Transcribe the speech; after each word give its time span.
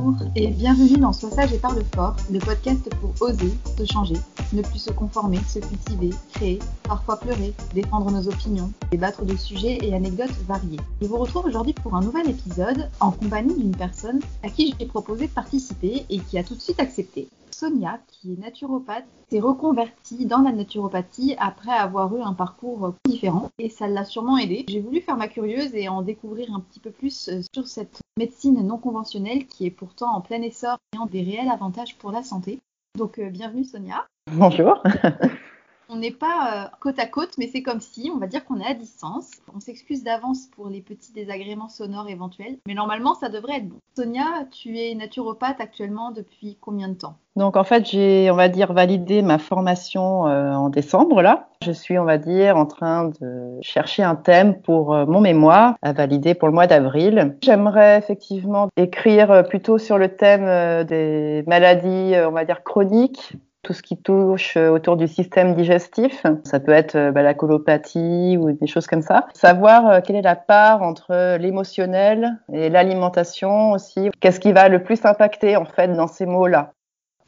Bonjour 0.00 0.28
et 0.36 0.46
bienvenue 0.48 0.98
dans 0.98 1.12
Sois 1.12 1.32
sage 1.32 1.52
et 1.52 1.58
parle 1.58 1.82
fort, 1.92 2.14
le 2.30 2.38
podcast 2.38 2.88
pour 3.00 3.10
oser, 3.20 3.52
se 3.76 3.84
changer, 3.84 4.14
ne 4.52 4.62
plus 4.62 4.78
se 4.78 4.90
conformer, 4.90 5.38
se 5.48 5.58
cultiver, 5.58 6.10
créer, 6.32 6.60
parfois 6.84 7.18
pleurer, 7.18 7.52
défendre 7.74 8.08
nos 8.12 8.28
opinions, 8.28 8.70
débattre 8.92 9.24
de 9.24 9.34
sujets 9.34 9.78
et 9.82 9.94
anecdotes 9.94 10.30
variés. 10.46 10.78
Je 11.02 11.08
vous 11.08 11.16
retrouve 11.16 11.46
aujourd'hui 11.46 11.72
pour 11.72 11.96
un 11.96 12.00
nouvel 12.00 12.30
épisode 12.30 12.88
en 13.00 13.10
compagnie 13.10 13.58
d'une 13.58 13.76
personne 13.76 14.20
à 14.44 14.50
qui 14.50 14.72
j'ai 14.78 14.86
proposé 14.86 15.26
de 15.26 15.32
participer 15.32 16.06
et 16.08 16.20
qui 16.20 16.38
a 16.38 16.44
tout 16.44 16.54
de 16.54 16.60
suite 16.60 16.78
accepté. 16.78 17.28
Sonia, 17.58 17.98
qui 18.06 18.34
est 18.34 18.36
naturopathe, 18.36 19.04
s'est 19.28 19.40
reconvertie 19.40 20.26
dans 20.26 20.42
la 20.42 20.52
naturopathie 20.52 21.34
après 21.38 21.72
avoir 21.72 22.14
eu 22.16 22.20
un 22.20 22.32
parcours 22.32 22.94
différent 23.04 23.50
et 23.58 23.68
ça 23.68 23.88
l'a 23.88 24.04
sûrement 24.04 24.38
aidé. 24.38 24.64
J'ai 24.68 24.80
voulu 24.80 25.00
faire 25.00 25.16
ma 25.16 25.26
curieuse 25.26 25.74
et 25.74 25.88
en 25.88 26.02
découvrir 26.02 26.54
un 26.54 26.60
petit 26.60 26.78
peu 26.78 26.92
plus 26.92 27.28
euh, 27.28 27.40
sur 27.52 27.66
cette 27.66 28.00
médecine 28.16 28.64
non 28.64 28.78
conventionnelle 28.78 29.46
qui 29.46 29.66
est 29.66 29.72
pourtant 29.72 30.14
en 30.14 30.20
plein 30.20 30.40
essor 30.42 30.78
et 30.94 30.98
a 30.98 31.06
des 31.10 31.22
réels 31.22 31.50
avantages 31.50 31.98
pour 31.98 32.12
la 32.12 32.22
santé. 32.22 32.60
Donc 32.96 33.18
euh, 33.18 33.28
bienvenue 33.28 33.64
Sonia. 33.64 34.06
Bonjour. 34.30 34.80
On 35.90 35.96
n'est 35.96 36.10
pas 36.10 36.66
euh, 36.66 36.76
côte 36.80 36.98
à 36.98 37.06
côte, 37.06 37.30
mais 37.38 37.46
c'est 37.46 37.62
comme 37.62 37.80
si, 37.80 38.10
on 38.14 38.18
va 38.18 38.26
dire 38.26 38.44
qu'on 38.44 38.60
est 38.60 38.66
à 38.66 38.74
distance. 38.74 39.30
On 39.54 39.60
s'excuse 39.60 40.04
d'avance 40.04 40.46
pour 40.54 40.68
les 40.68 40.82
petits 40.82 41.12
désagréments 41.12 41.70
sonores 41.70 42.10
éventuels, 42.10 42.58
mais 42.66 42.74
normalement, 42.74 43.14
ça 43.14 43.30
devrait 43.30 43.56
être 43.56 43.68
bon. 43.68 43.78
Sonia, 43.96 44.44
tu 44.50 44.78
es 44.78 44.94
naturopathe 44.94 45.62
actuellement 45.62 46.10
depuis 46.10 46.58
combien 46.60 46.88
de 46.88 46.94
temps? 46.94 47.16
Donc 47.36 47.56
en 47.56 47.64
fait, 47.64 47.88
j'ai, 47.88 48.30
on 48.30 48.34
va 48.34 48.48
dire, 48.48 48.74
validé 48.74 49.22
ma 49.22 49.38
formation 49.38 50.26
euh, 50.26 50.52
en 50.52 50.68
décembre 50.68 51.22
là. 51.22 51.48
Je 51.64 51.72
suis, 51.72 51.98
on 51.98 52.04
va 52.04 52.18
dire, 52.18 52.58
en 52.58 52.66
train 52.66 53.10
de 53.20 53.58
chercher 53.62 54.02
un 54.02 54.14
thème 54.14 54.60
pour 54.60 54.94
euh, 54.94 55.06
mon 55.06 55.22
mémoire 55.22 55.76
à 55.80 55.94
valider 55.94 56.34
pour 56.34 56.48
le 56.48 56.54
mois 56.54 56.66
d'avril. 56.66 57.34
J'aimerais 57.40 57.96
effectivement 57.96 58.68
écrire 58.76 59.42
plutôt 59.48 59.78
sur 59.78 59.96
le 59.96 60.14
thème 60.14 60.84
des 60.84 61.44
maladies, 61.46 62.12
on 62.26 62.32
va 62.32 62.44
dire, 62.44 62.62
chroniques 62.62 63.38
tout 63.62 63.72
ce 63.72 63.82
qui 63.82 63.96
touche 63.96 64.56
euh, 64.56 64.70
autour 64.70 64.96
du 64.96 65.08
système 65.08 65.54
digestif. 65.54 66.24
Ça 66.44 66.60
peut 66.60 66.72
être 66.72 66.94
euh, 66.94 67.12
bah, 67.12 67.22
la 67.22 67.34
colopathie 67.34 68.36
ou 68.38 68.52
des 68.52 68.66
choses 68.66 68.86
comme 68.86 69.02
ça. 69.02 69.26
Savoir 69.34 69.86
euh, 69.88 70.00
quelle 70.00 70.16
est 70.16 70.22
la 70.22 70.36
part 70.36 70.82
entre 70.82 71.36
l'émotionnel 71.36 72.38
et 72.52 72.70
l'alimentation 72.70 73.72
aussi. 73.72 74.10
Qu'est-ce 74.20 74.40
qui 74.40 74.52
va 74.52 74.68
le 74.68 74.82
plus 74.82 75.04
impacter 75.04 75.56
en 75.56 75.64
fait 75.64 75.88
dans 75.88 76.06
ces 76.06 76.26
mots-là? 76.26 76.72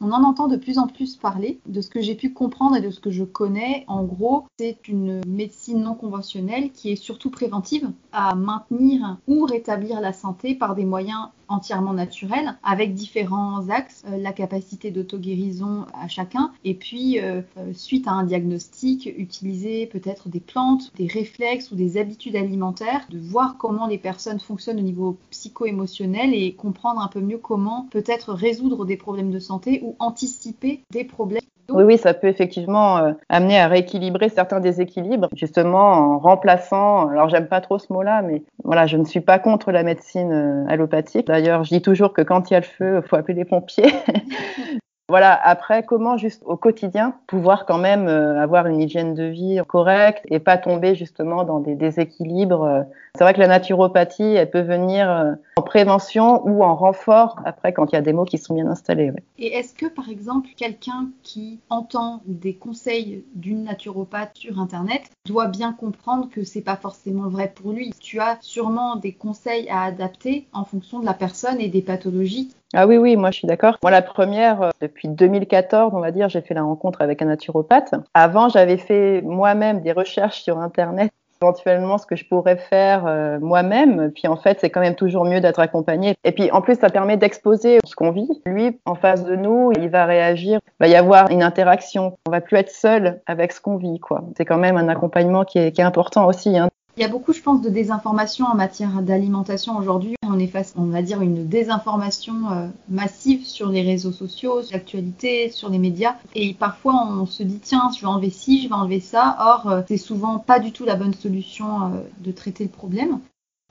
On 0.01 0.11
en 0.11 0.23
entend 0.23 0.47
de 0.47 0.57
plus 0.57 0.79
en 0.79 0.87
plus 0.87 1.15
parler. 1.15 1.59
De 1.67 1.81
ce 1.81 1.89
que 1.89 2.01
j'ai 2.01 2.15
pu 2.15 2.33
comprendre 2.33 2.75
et 2.75 2.81
de 2.81 2.89
ce 2.89 2.99
que 2.99 3.11
je 3.11 3.23
connais, 3.23 3.85
en 3.87 4.03
gros, 4.03 4.45
c'est 4.59 4.87
une 4.87 5.21
médecine 5.27 5.81
non 5.81 5.93
conventionnelle 5.93 6.71
qui 6.71 6.91
est 6.91 6.95
surtout 6.95 7.29
préventive 7.29 7.91
à 8.11 8.35
maintenir 8.35 9.17
ou 9.27 9.45
rétablir 9.45 10.01
la 10.01 10.13
santé 10.13 10.55
par 10.55 10.75
des 10.75 10.85
moyens 10.85 11.27
entièrement 11.51 11.93
naturels 11.93 12.57
avec 12.63 12.93
différents 12.93 13.69
axes, 13.69 14.03
euh, 14.07 14.17
la 14.17 14.31
capacité 14.31 14.89
d'auto-guérison 14.91 15.85
à 15.93 16.07
chacun 16.07 16.51
et 16.63 16.73
puis 16.73 17.19
euh, 17.19 17.41
euh, 17.57 17.73
suite 17.73 18.07
à 18.07 18.11
un 18.11 18.23
diagnostic, 18.23 19.11
utiliser 19.17 19.85
peut-être 19.85 20.29
des 20.29 20.39
plantes, 20.39 20.91
des 20.95 21.07
réflexes 21.07 21.71
ou 21.71 21.75
des 21.75 21.97
habitudes 21.97 22.35
alimentaires, 22.35 23.05
de 23.09 23.19
voir 23.19 23.57
comment 23.57 23.87
les 23.87 23.97
personnes 23.97 24.39
fonctionnent 24.39 24.79
au 24.79 24.83
niveau 24.83 25.17
psycho-émotionnel 25.29 26.33
et 26.33 26.53
comprendre 26.53 27.01
un 27.01 27.07
peu 27.07 27.19
mieux 27.19 27.37
comment 27.37 27.87
peut-être 27.91 28.33
résoudre 28.33 28.85
des 28.85 28.97
problèmes 28.97 29.31
de 29.31 29.39
santé 29.39 29.81
anticiper 29.99 30.83
des 30.91 31.03
problèmes. 31.03 31.41
Oui, 31.69 31.83
oui, 31.83 31.97
ça 31.97 32.13
peut 32.13 32.27
effectivement 32.27 32.97
euh, 32.97 33.13
amener 33.29 33.59
à 33.59 33.67
rééquilibrer 33.67 34.29
certains 34.29 34.59
déséquilibres, 34.59 35.29
justement 35.35 35.91
en 35.91 36.19
remplaçant, 36.19 37.07
alors 37.09 37.29
j'aime 37.29 37.47
pas 37.47 37.61
trop 37.61 37.79
ce 37.79 37.91
mot-là, 37.93 38.21
mais 38.21 38.43
voilà, 38.63 38.87
je 38.87 38.97
ne 38.97 39.05
suis 39.05 39.21
pas 39.21 39.39
contre 39.39 39.71
la 39.71 39.83
médecine 39.83 40.31
euh, 40.31 40.65
allopathique. 40.67 41.27
D'ailleurs, 41.27 41.63
je 41.63 41.69
dis 41.69 41.81
toujours 41.81 42.13
que 42.13 42.21
quand 42.21 42.49
il 42.49 42.53
y 42.53 42.57
a 42.57 42.59
le 42.59 42.65
feu, 42.65 43.01
il 43.01 43.07
faut 43.07 43.15
appeler 43.15 43.35
les 43.35 43.45
pompiers. 43.45 43.93
Voilà, 45.09 45.37
après, 45.43 45.83
comment 45.83 46.15
juste 46.15 46.41
au 46.45 46.55
quotidien 46.55 47.15
pouvoir 47.27 47.65
quand 47.65 47.77
même 47.77 48.07
euh, 48.07 48.41
avoir 48.41 48.67
une 48.67 48.79
hygiène 48.79 49.13
de 49.13 49.25
vie 49.25 49.59
correcte 49.67 50.23
et 50.29 50.39
pas 50.39 50.57
tomber 50.57 50.95
justement 50.95 51.43
dans 51.43 51.59
des 51.59 51.75
déséquilibres. 51.75 52.85
C'est 53.17 53.25
vrai 53.25 53.33
que 53.33 53.41
la 53.41 53.47
naturopathie, 53.47 54.35
elle 54.35 54.49
peut 54.49 54.61
venir 54.61 55.09
en 55.09 55.35
prévention 55.71 56.45
ou 56.45 56.65
en 56.65 56.75
renfort 56.75 57.39
après 57.45 57.71
quand 57.71 57.93
il 57.93 57.95
y 57.95 57.97
a 57.97 58.01
des 58.01 58.11
mots 58.11 58.25
qui 58.25 58.37
sont 58.37 58.53
bien 58.53 58.67
installés. 58.67 59.13
Et 59.39 59.53
est-ce 59.55 59.73
que 59.73 59.85
par 59.85 60.09
exemple 60.09 60.49
quelqu'un 60.57 61.07
qui 61.23 61.61
entend 61.69 62.21
des 62.25 62.55
conseils 62.55 63.23
d'une 63.35 63.63
naturopathe 63.63 64.35
sur 64.35 64.59
internet 64.59 65.03
doit 65.25 65.47
bien 65.47 65.71
comprendre 65.71 66.27
que 66.29 66.43
c'est 66.43 66.59
pas 66.59 66.75
forcément 66.75 67.29
vrai 67.29 67.53
pour 67.55 67.71
lui? 67.71 67.93
Tu 68.01 68.19
as 68.19 68.37
sûrement 68.41 68.97
des 68.97 69.13
conseils 69.13 69.69
à 69.69 69.83
adapter 69.83 70.45
en 70.51 70.65
fonction 70.65 70.99
de 70.99 71.05
la 71.05 71.13
personne 71.13 71.61
et 71.61 71.69
des 71.69 71.81
pathologies 71.81 72.49
ah 72.73 72.87
oui, 72.87 72.95
oui, 72.95 73.17
moi 73.17 73.31
je 73.31 73.39
suis 73.39 73.47
d'accord. 73.47 73.77
Moi, 73.83 73.91
la 73.91 74.01
première, 74.01 74.61
euh, 74.61 74.69
depuis 74.79 75.09
2014, 75.09 75.93
on 75.93 75.99
va 75.99 76.11
dire, 76.11 76.29
j'ai 76.29 76.39
fait 76.39 76.53
la 76.53 76.63
rencontre 76.63 77.01
avec 77.01 77.21
un 77.21 77.25
naturopathe. 77.25 77.93
Avant, 78.13 78.47
j'avais 78.47 78.77
fait 78.77 79.21
moi-même 79.23 79.81
des 79.81 79.91
recherches 79.91 80.41
sur 80.41 80.57
Internet 80.57 81.11
éventuellement 81.41 81.97
ce 81.97 82.05
que 82.05 82.15
je 82.15 82.25
pourrais 82.25 82.57
faire 82.57 83.05
euh, 83.07 83.39
moi-même. 83.39 84.11
Puis 84.11 84.27
en 84.27 84.35
fait, 84.35 84.59
c'est 84.59 84.69
quand 84.69 84.79
même 84.79 84.95
toujours 84.95 85.25
mieux 85.25 85.41
d'être 85.41 85.59
accompagné. 85.59 86.15
Et 86.23 86.31
puis 86.31 86.51
en 86.51 86.61
plus, 86.61 86.75
ça 86.75 86.89
permet 86.89 87.17
d'exposer 87.17 87.79
ce 87.85 87.95
qu'on 87.95 88.11
vit. 88.11 88.29
Lui, 88.45 88.79
en 88.85 88.95
face 88.95 89.23
de 89.23 89.35
nous, 89.35 89.71
il 89.77 89.89
va 89.89 90.05
réagir. 90.05 90.59
Il 90.79 90.85
va 90.85 90.87
y 90.87 90.95
avoir 90.95 91.31
une 91.31 91.43
interaction. 91.43 92.17
On 92.27 92.31
va 92.31 92.41
plus 92.41 92.57
être 92.57 92.71
seul 92.71 93.21
avec 93.25 93.51
ce 93.51 93.61
qu'on 93.61 93.77
vit, 93.77 93.99
quoi. 93.99 94.23
C'est 94.37 94.45
quand 94.45 94.57
même 94.57 94.77
un 94.77 94.87
accompagnement 94.87 95.43
qui 95.43 95.59
est, 95.59 95.71
qui 95.71 95.81
est 95.81 95.85
important 95.85 96.27
aussi. 96.27 96.57
Hein. 96.57 96.69
Il 96.97 97.01
y 97.01 97.05
a 97.05 97.07
beaucoup, 97.07 97.31
je 97.31 97.41
pense, 97.41 97.61
de 97.61 97.69
désinformation 97.69 98.45
en 98.45 98.55
matière 98.55 99.01
d'alimentation 99.01 99.77
aujourd'hui. 99.77 100.15
On 100.27 100.37
est 100.39 100.47
face, 100.47 100.73
on 100.75 100.85
va 100.85 101.01
dire, 101.01 101.21
une 101.21 101.47
désinformation 101.47 102.51
euh, 102.51 102.67
massive 102.89 103.45
sur 103.45 103.69
les 103.69 103.81
réseaux 103.81 104.11
sociaux, 104.11 104.61
sur 104.61 104.73
l'actualité, 104.73 105.49
sur 105.49 105.69
les 105.69 105.79
médias. 105.79 106.15
Et 106.35 106.53
parfois, 106.53 107.07
on 107.07 107.25
se 107.25 107.43
dit, 107.43 107.59
tiens, 107.59 107.89
je 107.95 108.01
vais 108.01 108.07
enlever 108.07 108.29
ci, 108.29 108.61
je 108.61 108.67
vais 108.67 108.75
enlever 108.75 108.99
ça. 108.99 109.37
Or, 109.39 109.69
euh, 109.69 109.81
c'est 109.87 109.97
souvent 109.97 110.37
pas 110.37 110.59
du 110.59 110.73
tout 110.73 110.83
la 110.83 110.95
bonne 110.95 111.13
solution 111.13 111.83
euh, 111.83 111.87
de 112.19 112.31
traiter 112.31 112.65
le 112.65 112.69
problème. 112.69 113.19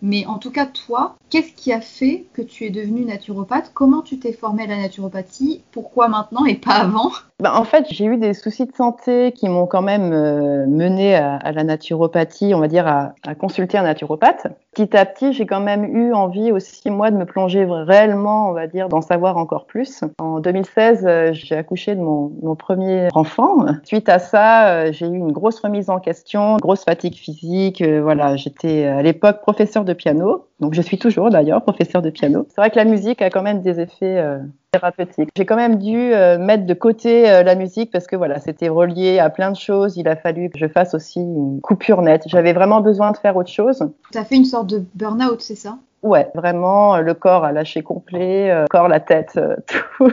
Mais 0.02 0.26
en 0.26 0.38
tout 0.38 0.50
cas, 0.50 0.66
toi, 0.66 1.16
qu'est-ce 1.28 1.52
qui 1.52 1.72
a 1.72 1.80
fait 1.80 2.26
que 2.32 2.42
tu 2.42 2.64
es 2.64 2.70
devenue 2.70 3.04
naturopathe? 3.04 3.70
Comment 3.74 4.02
tu 4.02 4.18
t'es 4.18 4.32
formée 4.32 4.64
à 4.64 4.66
la 4.66 4.76
naturopathie? 4.76 5.62
Pourquoi 5.72 6.08
maintenant 6.08 6.44
et 6.44 6.54
pas 6.54 6.74
avant? 6.74 7.10
Ben, 7.40 7.52
En 7.54 7.64
fait, 7.64 7.86
j'ai 7.90 8.04
eu 8.04 8.16
des 8.18 8.34
soucis 8.34 8.66
de 8.66 8.74
santé 8.74 9.32
qui 9.32 9.48
m'ont 9.48 9.66
quand 9.66 9.82
même 9.82 10.12
euh, 10.12 10.66
mené 10.66 11.14
à, 11.14 11.52
la 11.52 11.64
naturopathie, 11.64 12.54
on 12.54 12.60
va 12.60 12.68
dire 12.68 12.86
à, 12.86 13.34
consulter 13.34 13.78
un 13.78 13.82
naturopathe. 13.82 14.46
Petit 14.72 14.96
à 14.96 15.04
petit, 15.04 15.32
j'ai 15.32 15.46
quand 15.46 15.60
même 15.60 15.84
eu 15.84 16.12
envie 16.12 16.52
aussi, 16.52 16.90
moi, 16.90 17.10
de 17.10 17.16
me 17.16 17.24
plonger 17.24 17.66
réellement, 17.68 18.50
on 18.50 18.52
va 18.52 18.66
dire, 18.66 18.88
d'en 18.88 19.00
savoir 19.00 19.36
encore 19.36 19.66
plus. 19.66 20.04
En 20.18 20.40
2016, 20.40 21.04
euh, 21.06 21.30
j'ai 21.32 21.56
accouché 21.56 21.94
de 21.94 22.00
mon, 22.00 22.30
premier 22.56 23.08
enfant. 23.14 23.64
Suite 23.84 24.08
à 24.08 24.18
ça, 24.18 24.68
euh, 24.68 24.92
j'ai 24.92 25.06
eu 25.06 25.14
une 25.14 25.32
grosse 25.32 25.60
remise 25.60 25.88
en 25.88 25.98
question, 25.98 26.56
grosse 26.56 26.84
fatigue 26.84 27.14
physique. 27.14 27.82
voilà, 27.82 28.36
j'étais 28.36 28.84
à 28.86 29.02
l'époque 29.02 29.40
professeur 29.40 29.84
de 29.84 29.89
piano. 29.92 30.46
Donc 30.60 30.74
je 30.74 30.82
suis 30.82 30.98
toujours 30.98 31.30
d'ailleurs 31.30 31.62
professeur 31.62 32.02
de 32.02 32.10
piano. 32.10 32.46
C'est 32.48 32.60
vrai 32.60 32.70
que 32.70 32.76
la 32.76 32.84
musique 32.84 33.22
a 33.22 33.30
quand 33.30 33.42
même 33.42 33.62
des 33.62 33.80
effets 33.80 34.18
euh, 34.18 34.38
thérapeutiques. 34.72 35.30
J'ai 35.36 35.46
quand 35.46 35.56
même 35.56 35.78
dû 35.78 35.96
euh, 35.96 36.38
mettre 36.38 36.66
de 36.66 36.74
côté 36.74 37.28
euh, 37.30 37.42
la 37.42 37.54
musique 37.54 37.90
parce 37.90 38.06
que 38.06 38.16
voilà, 38.16 38.38
c'était 38.38 38.68
relié 38.68 39.18
à 39.18 39.30
plein 39.30 39.50
de 39.50 39.56
choses. 39.56 39.96
Il 39.96 40.08
a 40.08 40.16
fallu 40.16 40.50
que 40.50 40.58
je 40.58 40.68
fasse 40.68 40.94
aussi 40.94 41.20
une 41.20 41.60
coupure 41.60 42.02
nette. 42.02 42.24
J'avais 42.26 42.52
vraiment 42.52 42.80
besoin 42.80 43.12
de 43.12 43.16
faire 43.16 43.36
autre 43.36 43.50
chose. 43.50 43.88
Tu 44.12 44.18
as 44.18 44.24
fait 44.24 44.36
une 44.36 44.44
sorte 44.44 44.68
de 44.68 44.82
burn-out, 44.94 45.40
c'est 45.40 45.54
ça? 45.54 45.78
Ouais, 46.02 46.28
vraiment, 46.34 46.98
le 46.98 47.14
corps 47.14 47.44
a 47.44 47.52
lâché 47.52 47.82
complet, 47.82 48.48
le 48.48 48.66
corps, 48.68 48.88
la 48.88 49.00
tête, 49.00 49.38
tout. 49.66 50.12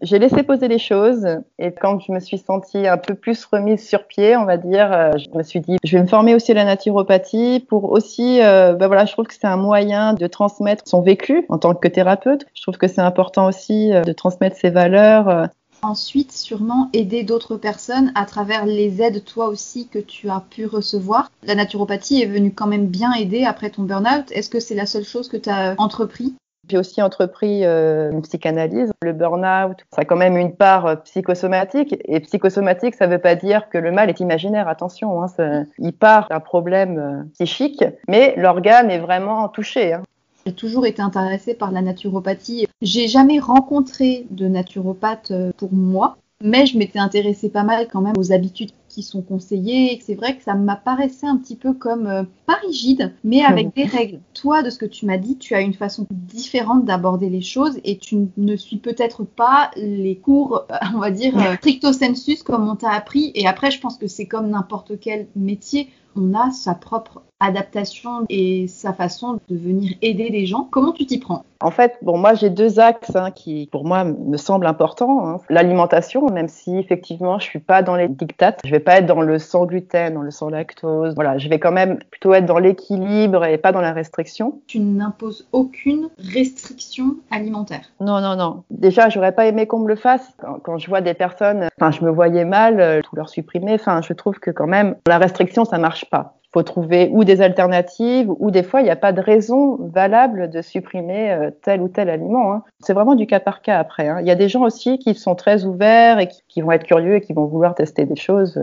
J'ai 0.00 0.18
laissé 0.18 0.42
poser 0.42 0.68
les 0.68 0.78
choses 0.78 1.26
et 1.58 1.72
quand 1.72 2.00
je 2.00 2.12
me 2.12 2.20
suis 2.20 2.38
sentie 2.38 2.86
un 2.86 2.96
peu 2.96 3.14
plus 3.14 3.44
remise 3.44 3.86
sur 3.86 4.06
pied, 4.06 4.36
on 4.36 4.44
va 4.44 4.56
dire, 4.56 4.92
euh, 4.92 5.12
je 5.18 5.36
me 5.36 5.42
suis 5.42 5.60
dit, 5.60 5.76
je 5.84 5.96
vais 5.96 6.02
me 6.02 6.08
former 6.08 6.34
aussi 6.34 6.52
à 6.52 6.54
la 6.54 6.64
naturopathie 6.64 7.64
pour 7.68 7.90
aussi, 7.92 8.40
euh, 8.42 8.74
ben 8.74 8.86
voilà, 8.86 9.04
je 9.04 9.12
trouve 9.12 9.26
que 9.26 9.34
c'est 9.34 9.46
un 9.46 9.56
moyen 9.56 10.14
de 10.14 10.26
transmettre 10.26 10.84
son 10.86 11.02
vécu 11.02 11.44
en 11.48 11.58
tant 11.58 11.74
que 11.74 11.88
thérapeute. 11.88 12.46
Je 12.54 12.62
trouve 12.62 12.76
que 12.76 12.88
c'est 12.88 13.00
important 13.00 13.46
aussi 13.46 13.92
euh, 13.92 14.02
de 14.02 14.12
transmettre 14.12 14.56
ses 14.56 14.70
valeurs. 14.70 15.48
Ensuite, 15.82 16.32
sûrement 16.32 16.88
aider 16.92 17.22
d'autres 17.22 17.56
personnes 17.56 18.10
à 18.14 18.24
travers 18.24 18.66
les 18.66 19.00
aides, 19.00 19.24
toi 19.24 19.46
aussi, 19.46 19.88
que 19.88 19.98
tu 19.98 20.28
as 20.28 20.42
pu 20.50 20.66
recevoir. 20.66 21.30
La 21.44 21.54
naturopathie 21.54 22.22
est 22.22 22.26
venue 22.26 22.52
quand 22.52 22.66
même 22.66 22.86
bien 22.86 23.12
aider 23.12 23.44
après 23.44 23.70
ton 23.70 23.84
burn-out. 23.84 24.30
Est-ce 24.32 24.50
que 24.50 24.60
c'est 24.60 24.74
la 24.74 24.86
seule 24.86 25.04
chose 25.04 25.28
que 25.28 25.36
tu 25.36 25.50
as 25.50 25.74
entrepris? 25.78 26.34
J'ai 26.68 26.76
aussi 26.76 27.00
entrepris 27.00 27.64
euh, 27.64 28.10
une 28.10 28.22
psychanalyse. 28.22 28.92
Le 29.02 29.12
burn-out, 29.12 29.78
ça 29.90 30.02
a 30.02 30.04
quand 30.04 30.16
même 30.16 30.36
une 30.36 30.54
part 30.54 30.86
euh, 30.86 30.96
psychosomatique. 30.96 31.96
Et 32.04 32.20
psychosomatique, 32.20 32.94
ça 32.94 33.06
ne 33.06 33.12
veut 33.12 33.20
pas 33.20 33.36
dire 33.36 33.70
que 33.70 33.78
le 33.78 33.90
mal 33.90 34.10
est 34.10 34.20
imaginaire. 34.20 34.68
Attention, 34.68 35.22
hein, 35.22 35.64
il 35.78 35.92
part 35.92 36.28
d'un 36.28 36.40
problème 36.40 36.98
euh, 36.98 37.22
psychique, 37.34 37.84
mais 38.06 38.34
l'organe 38.36 38.90
est 38.90 38.98
vraiment 38.98 39.48
touché. 39.48 39.94
Hein. 39.94 40.02
J'ai 40.48 40.54
toujours 40.54 40.86
été 40.86 41.02
intéressée 41.02 41.52
par 41.52 41.72
la 41.72 41.82
naturopathie. 41.82 42.66
J'ai 42.80 43.06
jamais 43.06 43.38
rencontré 43.38 44.26
de 44.30 44.48
naturopathe 44.48 45.30
pour 45.58 45.74
moi, 45.74 46.16
mais 46.42 46.64
je 46.64 46.78
m'étais 46.78 46.98
intéressée 46.98 47.50
pas 47.50 47.64
mal 47.64 47.86
quand 47.92 48.00
même 48.00 48.16
aux 48.16 48.32
habitudes 48.32 48.70
qui 48.88 49.02
sont 49.02 49.20
conseillées. 49.20 50.00
C'est 50.02 50.14
vrai 50.14 50.38
que 50.38 50.42
ça 50.42 50.54
m'apparaissait 50.54 51.26
un 51.26 51.36
petit 51.36 51.54
peu 51.54 51.74
comme 51.74 52.06
euh, 52.06 52.22
pas 52.46 52.58
rigide, 52.66 53.12
mais 53.24 53.42
avec 53.42 53.74
des 53.74 53.84
règles. 53.84 54.20
Toi, 54.32 54.62
de 54.62 54.70
ce 54.70 54.78
que 54.78 54.86
tu 54.86 55.04
m'as 55.04 55.18
dit, 55.18 55.36
tu 55.36 55.54
as 55.54 55.60
une 55.60 55.74
façon 55.74 56.06
différente 56.10 56.86
d'aborder 56.86 57.28
les 57.28 57.42
choses 57.42 57.78
et 57.84 57.98
tu 57.98 58.28
ne 58.38 58.56
suis 58.56 58.78
peut-être 58.78 59.24
pas 59.24 59.70
les 59.76 60.16
cours, 60.16 60.64
euh, 60.70 60.76
on 60.94 60.98
va 61.00 61.10
dire, 61.10 61.34
stricto 61.58 61.92
sensus 61.92 62.42
comme 62.42 62.66
on 62.66 62.76
t'a 62.76 62.92
appris. 62.92 63.32
Et 63.34 63.46
après, 63.46 63.70
je 63.70 63.80
pense 63.80 63.98
que 63.98 64.06
c'est 64.06 64.26
comme 64.26 64.48
n'importe 64.48 64.98
quel 64.98 65.26
métier 65.36 65.90
on 66.16 66.34
a 66.34 66.50
sa 66.50 66.74
propre 66.74 67.22
adaptation 67.40 68.26
et 68.28 68.66
sa 68.66 68.92
façon 68.92 69.38
de 69.48 69.56
venir 69.56 69.92
aider 70.02 70.28
les 70.28 70.46
gens. 70.46 70.66
Comment 70.70 70.92
tu 70.92 71.06
t'y 71.06 71.18
prends? 71.18 71.44
En 71.60 71.72
fait, 71.72 71.98
bon, 72.02 72.18
moi 72.18 72.34
j'ai 72.34 72.50
deux 72.50 72.78
axes 72.78 73.16
hein, 73.16 73.32
qui, 73.32 73.68
pour 73.72 73.84
moi, 73.84 74.04
me 74.04 74.36
semblent 74.36 74.66
importants. 74.66 75.26
Hein. 75.26 75.40
L'alimentation, 75.48 76.26
même 76.30 76.48
si 76.48 76.76
effectivement 76.76 77.38
je 77.40 77.44
suis 77.44 77.58
pas 77.58 77.82
dans 77.82 77.96
les 77.96 78.08
dictates, 78.08 78.60
je 78.64 78.70
vais 78.70 78.78
pas 78.78 78.98
être 78.98 79.06
dans 79.06 79.22
le 79.22 79.40
sans 79.40 79.66
gluten, 79.66 80.14
dans 80.14 80.22
le 80.22 80.30
sans 80.30 80.50
lactose. 80.50 81.14
Voilà, 81.16 81.36
je 81.38 81.48
vais 81.48 81.58
quand 81.58 81.72
même 81.72 81.98
plutôt 82.10 82.32
être 82.32 82.46
dans 82.46 82.58
l'équilibre 82.58 83.44
et 83.44 83.58
pas 83.58 83.72
dans 83.72 83.80
la 83.80 83.92
restriction. 83.92 84.60
Tu 84.68 84.78
n'imposes 84.78 85.48
aucune 85.50 86.08
restriction 86.18 87.16
alimentaire? 87.32 87.90
Non, 88.00 88.20
non, 88.20 88.36
non. 88.36 88.62
Déjà, 88.70 89.08
j'aurais 89.08 89.32
pas 89.32 89.46
aimé 89.46 89.66
qu'on 89.66 89.80
me 89.80 89.88
le 89.88 89.96
fasse. 89.96 90.32
Quand, 90.62 90.78
je 90.78 90.88
vois 90.88 91.00
des 91.00 91.14
personnes, 91.14 91.68
enfin, 91.80 91.90
je 91.90 92.04
me 92.04 92.10
voyais 92.10 92.44
mal, 92.44 92.80
euh, 92.80 93.00
tout 93.02 93.16
leur 93.16 93.28
supprimer. 93.28 93.74
Enfin, 93.74 94.00
je 94.00 94.12
trouve 94.12 94.38
que 94.38 94.52
quand 94.52 94.68
même 94.68 94.94
la 95.08 95.18
restriction, 95.18 95.64
ça 95.64 95.78
marche 95.78 96.04
pas 96.10 96.38
faut 96.52 96.62
trouver 96.62 97.10
ou 97.12 97.24
des 97.24 97.42
alternatives 97.42 98.30
ou 98.38 98.50
des 98.50 98.62
fois 98.62 98.80
il 98.80 98.84
n'y 98.84 98.90
a 98.90 98.96
pas 98.96 99.12
de 99.12 99.20
raison 99.20 99.76
valable 99.76 100.48
de 100.48 100.62
supprimer 100.62 101.30
euh, 101.30 101.50
tel 101.62 101.82
ou 101.82 101.88
tel 101.88 102.08
aliment. 102.08 102.52
Hein. 102.52 102.62
C'est 102.80 102.94
vraiment 102.94 103.14
du 103.14 103.26
cas 103.26 103.40
par 103.40 103.60
cas 103.60 103.78
après. 103.78 104.08
Hein. 104.08 104.20
Il 104.20 104.26
y 104.26 104.30
a 104.30 104.34
des 104.34 104.48
gens 104.48 104.62
aussi 104.62 104.98
qui 104.98 105.14
sont 105.14 105.34
très 105.34 105.64
ouverts 105.64 106.18
et 106.18 106.28
qui, 106.48 106.62
vont 106.62 106.72
être 106.72 106.84
curieux 106.84 107.16
et 107.16 107.20
qui 107.20 107.34
vont 107.34 107.44
vouloir 107.44 107.74
tester 107.74 108.06
des 108.06 108.16
choses. 108.16 108.58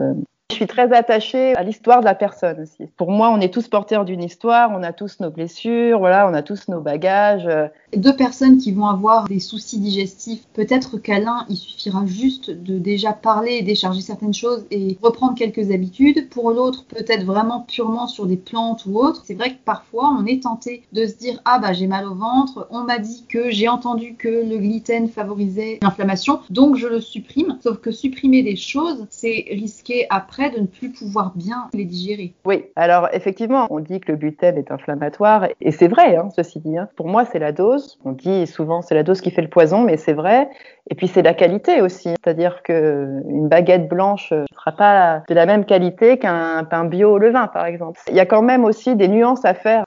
Je 0.52 0.60
suis 0.60 0.68
très 0.68 0.94
attachée 0.94 1.54
à 1.56 1.64
l'histoire 1.64 2.02
de 2.02 2.06
la 2.06 2.14
personne 2.14 2.62
aussi. 2.62 2.90
Pour 2.96 3.12
moi, 3.12 3.30
on 3.30 3.42
est 3.42 3.52
tous 3.54 3.68
porteurs 3.68 4.06
d'une 4.06 4.24
histoire, 4.24 4.72
on 4.72 4.84
a 4.84 4.94
tous 4.94 5.20
nos 5.20 5.32
blessures, 5.32 5.98
voilà, 5.98 6.30
on 6.30 6.34
a 6.34 6.44
tous 6.44 6.70
nos 6.70 6.80
bagages. 6.80 7.50
Deux 7.94 8.16
personnes 8.16 8.58
qui 8.58 8.72
vont 8.72 8.86
avoir 8.86 9.28
des 9.28 9.40
soucis 9.40 9.80
digestifs, 9.80 10.46
peut-être 10.54 10.98
qu'à 10.98 11.20
l'un, 11.20 11.46
il 11.50 11.58
suffira 11.58 12.06
juste 12.06 12.52
de 12.52 12.78
déjà 12.78 13.12
parler 13.12 13.64
décharger 13.64 14.02
certaines 14.02 14.36
choses 14.36 14.66
et 14.70 14.98
reprendre 15.02 15.34
quelques 15.36 15.72
habitudes. 15.72 16.30
Pour 16.30 16.52
l'autre, 16.52 16.86
peut-être 16.86 17.26
vraiment 17.26 17.62
purement 17.62 18.08
sur 18.08 18.28
des 18.28 18.38
plantes 18.38 18.86
ou 18.86 19.00
autres. 19.00 19.24
C'est 19.26 19.34
vrai 19.34 19.50
que 19.50 19.60
parfois, 19.66 20.16
on 20.18 20.26
est 20.26 20.44
tenté 20.44 20.84
de 20.94 21.08
se 21.08 21.16
dire 21.16 21.42
ah 21.44 21.60
bah 21.60 21.74
j'ai 21.74 21.88
mal 21.88 22.06
au 22.06 22.14
ventre, 22.14 22.68
on 22.70 22.84
m'a 22.84 23.00
dit 23.00 23.26
que 23.28 23.50
j'ai 23.50 23.68
entendu 23.68 24.16
que 24.16 24.30
le 24.30 24.58
gluten 24.58 25.10
favorisait 25.10 25.80
l'inflammation, 25.82 26.40
donc 26.52 26.78
je 26.78 26.88
le 26.88 27.02
supprime. 27.02 27.58
Sauf 27.62 27.80
que 27.80 27.92
supprimer 27.92 28.44
des 28.44 28.56
choses, 28.56 29.08
c'est 29.10 29.48
risquer 29.50 30.06
après 30.10 30.35
de 30.38 30.60
ne 30.60 30.68
plus 30.68 30.92
pouvoir 30.92 31.34
bien 31.36 31.70
les 31.74 31.86
digérer. 31.86 32.34
Oui, 32.46 32.66
alors 32.76 33.10
effectivement, 33.14 33.68
on 33.70 33.80
dit 33.80 34.00
que 34.00 34.12
le 34.12 34.18
gluten 34.18 34.58
est 34.58 34.72
inflammatoire 34.72 35.48
et 35.62 35.72
c'est 35.72 35.88
vrai, 35.88 36.16
hein, 36.16 36.30
ceci 36.36 36.60
dit. 36.60 36.78
Hein. 36.78 36.90
Pour 36.96 37.08
moi, 37.08 37.26
c'est 37.26 37.40
la 37.40 37.52
dose 37.52 37.98
on 38.04 38.12
dit 38.12 38.48
souvent 38.48 38.82
c'est 38.82 38.96
la 38.96 39.04
dose 39.04 39.22
qui 39.22 39.32
fait 39.32 39.42
le 39.42 39.50
poison, 39.50 39.82
mais 39.82 39.98
c'est 39.98 40.14
vrai. 40.14 40.50
Et 40.90 40.96
puis 40.96 41.08
c'est 41.08 41.24
la 41.24 41.34
qualité 41.34 41.82
aussi, 41.82 42.10
c'est-à-dire 42.10 42.62
que 42.64 43.22
une 43.28 43.48
baguette 43.48 43.88
blanche 43.88 44.32
ne 44.32 44.46
sera 44.54 44.72
pas 44.72 45.24
de 45.28 45.34
la 45.34 45.46
même 45.46 45.66
qualité 45.66 46.20
qu'un 46.20 46.64
pain 46.64 46.86
bio 46.86 47.14
au 47.14 47.18
levain, 47.18 47.48
par 47.48 47.66
exemple. 47.66 48.00
Il 48.08 48.16
y 48.16 48.20
a 48.20 48.26
quand 48.26 48.44
même 48.44 48.64
aussi 48.66 48.96
des 48.96 49.08
nuances 49.08 49.46
à 49.46 49.54
faire 49.54 49.85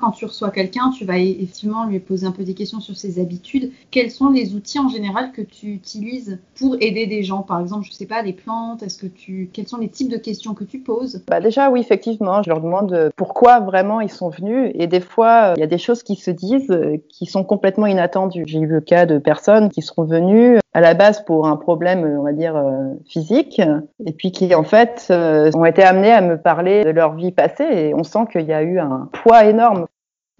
quand 0.00 0.12
tu 0.12 0.24
reçois 0.24 0.50
quelqu'un, 0.50 0.90
tu 0.90 1.04
vas 1.04 1.18
effectivement 1.18 1.86
lui 1.86 1.98
poser 1.98 2.26
un 2.26 2.32
peu 2.32 2.44
des 2.44 2.54
questions 2.54 2.80
sur 2.80 2.96
ses 2.96 3.20
habitudes. 3.20 3.72
Quels 3.90 4.10
sont 4.10 4.30
les 4.30 4.54
outils 4.54 4.78
en 4.78 4.88
général 4.88 5.32
que 5.32 5.42
tu 5.42 5.68
utilises 5.72 6.38
pour 6.54 6.76
aider 6.80 7.06
des 7.06 7.22
gens? 7.22 7.42
Par 7.42 7.60
exemple, 7.60 7.86
je 7.86 7.92
sais 7.92 8.06
pas, 8.06 8.22
les 8.22 8.32
plantes, 8.32 8.82
est-ce 8.82 8.98
que 8.98 9.06
tu 9.06 9.50
quels 9.52 9.68
sont 9.68 9.78
les 9.78 9.88
types 9.88 10.10
de 10.10 10.16
questions 10.16 10.54
que 10.54 10.64
tu 10.64 10.78
poses? 10.78 11.22
Bah 11.28 11.40
déjà 11.40 11.70
oui, 11.70 11.80
effectivement, 11.80 12.42
je 12.42 12.50
leur 12.50 12.60
demande 12.60 13.10
pourquoi 13.16 13.60
vraiment 13.60 14.00
ils 14.00 14.10
sont 14.10 14.28
venus 14.28 14.70
et 14.74 14.86
des 14.86 15.00
fois, 15.00 15.54
il 15.56 15.60
y 15.60 15.64
a 15.64 15.68
des 15.68 15.78
choses 15.78 16.02
qui 16.02 16.16
se 16.16 16.30
disent 16.30 16.76
qui 17.08 17.26
sont 17.26 17.44
complètement 17.44 17.86
inattendues. 17.86 18.44
J'ai 18.46 18.60
eu 18.60 18.66
le 18.66 18.80
cas 18.80 19.06
de 19.06 19.18
personnes 19.18 19.70
qui 19.70 19.82
sont 19.82 20.04
venues 20.04 20.59
à 20.72 20.80
la 20.80 20.94
base 20.94 21.24
pour 21.24 21.46
un 21.46 21.56
problème, 21.56 22.04
on 22.18 22.22
va 22.22 22.32
dire, 22.32 22.56
euh, 22.56 22.94
physique, 23.08 23.60
et 24.06 24.12
puis 24.12 24.30
qui 24.30 24.54
en 24.54 24.62
fait 24.62 25.08
euh, 25.10 25.50
ont 25.54 25.64
été 25.64 25.82
amenées 25.82 26.12
à 26.12 26.20
me 26.20 26.38
parler 26.38 26.84
de 26.84 26.90
leur 26.90 27.14
vie 27.14 27.32
passée, 27.32 27.64
et 27.64 27.94
on 27.94 28.04
sent 28.04 28.26
qu'il 28.30 28.46
y 28.46 28.52
a 28.52 28.62
eu 28.62 28.78
un 28.78 29.08
poids 29.12 29.44
énorme. 29.44 29.86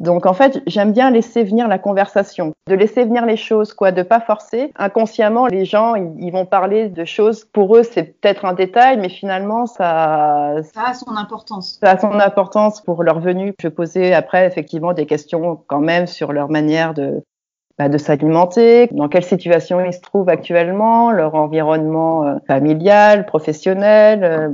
Donc 0.00 0.25
en 0.25 0.32
fait, 0.32 0.62
j'aime 0.67 0.93
bien 0.93 1.11
laisser 1.11 1.44
venir 1.44 1.69
la 1.69 1.79
conversation, 1.79 2.55
de 2.69 2.75
laisser 2.75 3.05
venir 3.05 3.27
les 3.27 3.37
choses, 3.37 3.75
quoi, 3.75 3.93
de 3.93 4.03
pas 4.03 4.21
forcer. 4.21 4.73
Inconsciemment, 4.77 5.47
les 5.47 5.67
gens, 5.67 5.94
ils, 5.94 6.31
vont 6.33 6.47
parler 6.47 6.88
de 6.88 7.05
choses. 7.05 7.44
Pour 7.44 7.76
eux, 7.76 7.83
c'est 7.83 8.19
peut-être 8.19 8.47
un 8.47 8.55
détail, 8.55 8.99
mais 8.99 9.11
finalement, 9.11 9.67
ça, 9.67 10.55
ça 10.73 10.85
a 10.87 10.94
son 10.94 11.15
importance. 11.17 11.79
Ça 11.83 11.91
a 11.91 11.99
son 11.99 12.19
importance 12.19 12.81
pour 12.81 13.03
leur 13.03 13.21
venue. 13.21 13.53
Je 13.61 13.69
posais 13.69 14.15
après 14.15 14.47
effectivement 14.47 14.94
des 14.94 15.05
questions 15.05 15.62
quand 15.67 15.81
même 15.81 16.06
sur 16.06 16.33
leur 16.33 16.49
manière 16.49 16.94
de 16.94 17.23
bah, 17.81 17.88
de 17.88 17.97
s'alimenter, 17.97 18.88
dans 18.93 19.09
quelle 19.09 19.25
situation 19.25 19.82
ils 19.82 19.94
se 19.94 20.03
trouvent 20.03 20.29
actuellement, 20.29 21.12
leur 21.12 21.35
environnement 21.35 22.27
euh, 22.27 22.35
familial, 22.47 23.25
professionnel, 23.25 24.23
euh, 24.23 24.50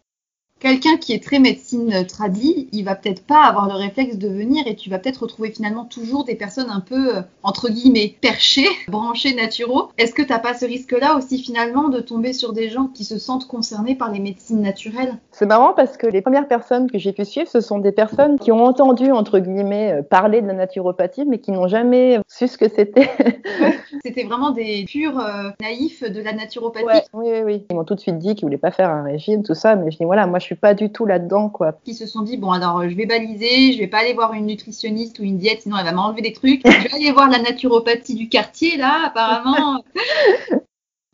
quelqu'un 0.58 0.96
qui 0.96 1.12
est 1.12 1.22
très 1.22 1.38
médecine 1.38 2.06
tradie, 2.06 2.68
il 2.72 2.84
va 2.84 2.94
peut-être 2.94 3.24
pas 3.24 3.44
avoir 3.44 3.68
le 3.68 3.74
réflexe 3.74 4.16
de 4.16 4.28
venir 4.28 4.66
et 4.66 4.74
tu 4.74 4.90
vas 4.90 4.98
peut-être 4.98 5.22
retrouver 5.22 5.50
finalement 5.50 5.84
toujours 5.84 6.24
des 6.24 6.34
personnes 6.34 6.70
un 6.70 6.80
peu, 6.80 7.16
euh, 7.16 7.20
entre 7.42 7.68
guillemets, 7.68 8.14
perchées, 8.20 8.68
branchées 8.88 9.34
naturaux. 9.34 9.90
Est-ce 9.98 10.14
que 10.14 10.22
t'as 10.22 10.38
pas 10.38 10.54
ce 10.54 10.64
risque-là 10.64 11.16
aussi 11.16 11.38
finalement 11.38 11.88
de 11.88 12.00
tomber 12.00 12.32
sur 12.32 12.52
des 12.52 12.68
gens 12.68 12.86
qui 12.86 13.04
se 13.04 13.18
sentent 13.18 13.46
concernés 13.46 13.94
par 13.94 14.10
les 14.10 14.20
médecines 14.20 14.60
naturelles? 14.60 15.18
C'est 15.30 15.46
marrant 15.46 15.74
parce 15.74 15.96
que 15.96 16.06
les 16.06 16.22
premières 16.22 16.48
personnes 16.48 16.90
que 16.90 16.98
j'ai 16.98 17.12
pu 17.12 17.24
suivre, 17.24 17.48
ce 17.48 17.60
sont 17.60 17.78
des 17.78 17.92
personnes 17.92 18.38
qui 18.38 18.52
ont 18.52 18.64
entendu, 18.64 19.10
entre 19.12 19.38
guillemets, 19.38 19.92
euh, 19.92 20.02
parler 20.02 20.40
de 20.40 20.46
la 20.46 20.54
naturopathie, 20.54 21.26
mais 21.26 21.38
qui 21.38 21.52
n'ont 21.52 21.68
jamais 21.68 22.18
su 22.28 22.48
ce 22.48 22.56
que 22.56 22.68
c'était. 22.68 23.10
c'était 24.04 24.24
vraiment 24.24 24.50
des 24.50 24.84
purs 24.86 25.18
euh, 25.18 25.50
naïfs 25.60 26.02
de 26.02 26.22
la 26.22 26.32
naturopathie. 26.32 26.86
oui, 27.12 27.28
oui, 27.30 27.42
oui. 27.44 27.66
Ils 27.70 27.76
m'ont 27.76 27.84
tout 27.84 27.94
de 27.94 28.00
suite 28.00 28.18
dit 28.18 28.34
qu'ils 28.34 28.46
voulaient 28.46 28.58
pas 28.58 28.70
faire 28.70 28.90
un 28.90 29.02
régime, 29.02 29.42
tout 29.42 29.54
ça, 29.54 29.76
mais 29.76 29.90
je 29.90 29.98
dis 29.98 30.04
voilà, 30.04 30.26
moi 30.26 30.38
je 30.38 30.45
suis 30.46 30.54
pas 30.54 30.74
du 30.74 30.90
tout 30.90 31.06
là-dedans, 31.06 31.48
quoi. 31.48 31.74
Qui 31.84 31.94
se 31.94 32.06
sont 32.06 32.22
dit, 32.22 32.36
bon, 32.36 32.50
alors, 32.50 32.88
je 32.88 32.94
vais 32.94 33.06
baliser, 33.06 33.72
je 33.72 33.78
vais 33.78 33.86
pas 33.86 33.98
aller 33.98 34.14
voir 34.14 34.32
une 34.32 34.46
nutritionniste 34.46 35.18
ou 35.18 35.22
une 35.22 35.38
diète, 35.38 35.62
sinon 35.62 35.76
elle 35.78 35.84
va 35.84 35.92
m'enlever 35.92 36.22
des 36.22 36.32
trucs. 36.32 36.62
je 36.64 36.88
vais 36.88 36.94
aller 36.94 37.12
voir 37.12 37.28
la 37.28 37.38
naturopathie 37.38 38.14
du 38.14 38.28
quartier, 38.28 38.76
là, 38.76 39.06
apparemment. 39.06 39.84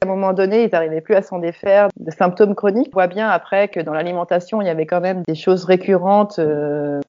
À 0.02 0.04
un 0.04 0.08
moment 0.08 0.32
donné, 0.32 0.64
ils 0.64 0.70
n'arrivaient 0.72 1.00
plus 1.00 1.14
à 1.14 1.22
s'en 1.22 1.38
défaire 1.38 1.86
de 1.96 2.10
symptômes 2.10 2.56
chroniques. 2.56 2.88
On 2.88 2.94
voit 2.94 3.06
bien 3.06 3.28
après 3.28 3.68
que 3.68 3.78
dans 3.78 3.92
l'alimentation, 3.92 4.60
il 4.60 4.66
y 4.66 4.68
avait 4.68 4.84
quand 4.84 5.00
même 5.00 5.22
des 5.28 5.36
choses 5.36 5.64
récurrentes. 5.64 6.40
Euh, 6.40 7.00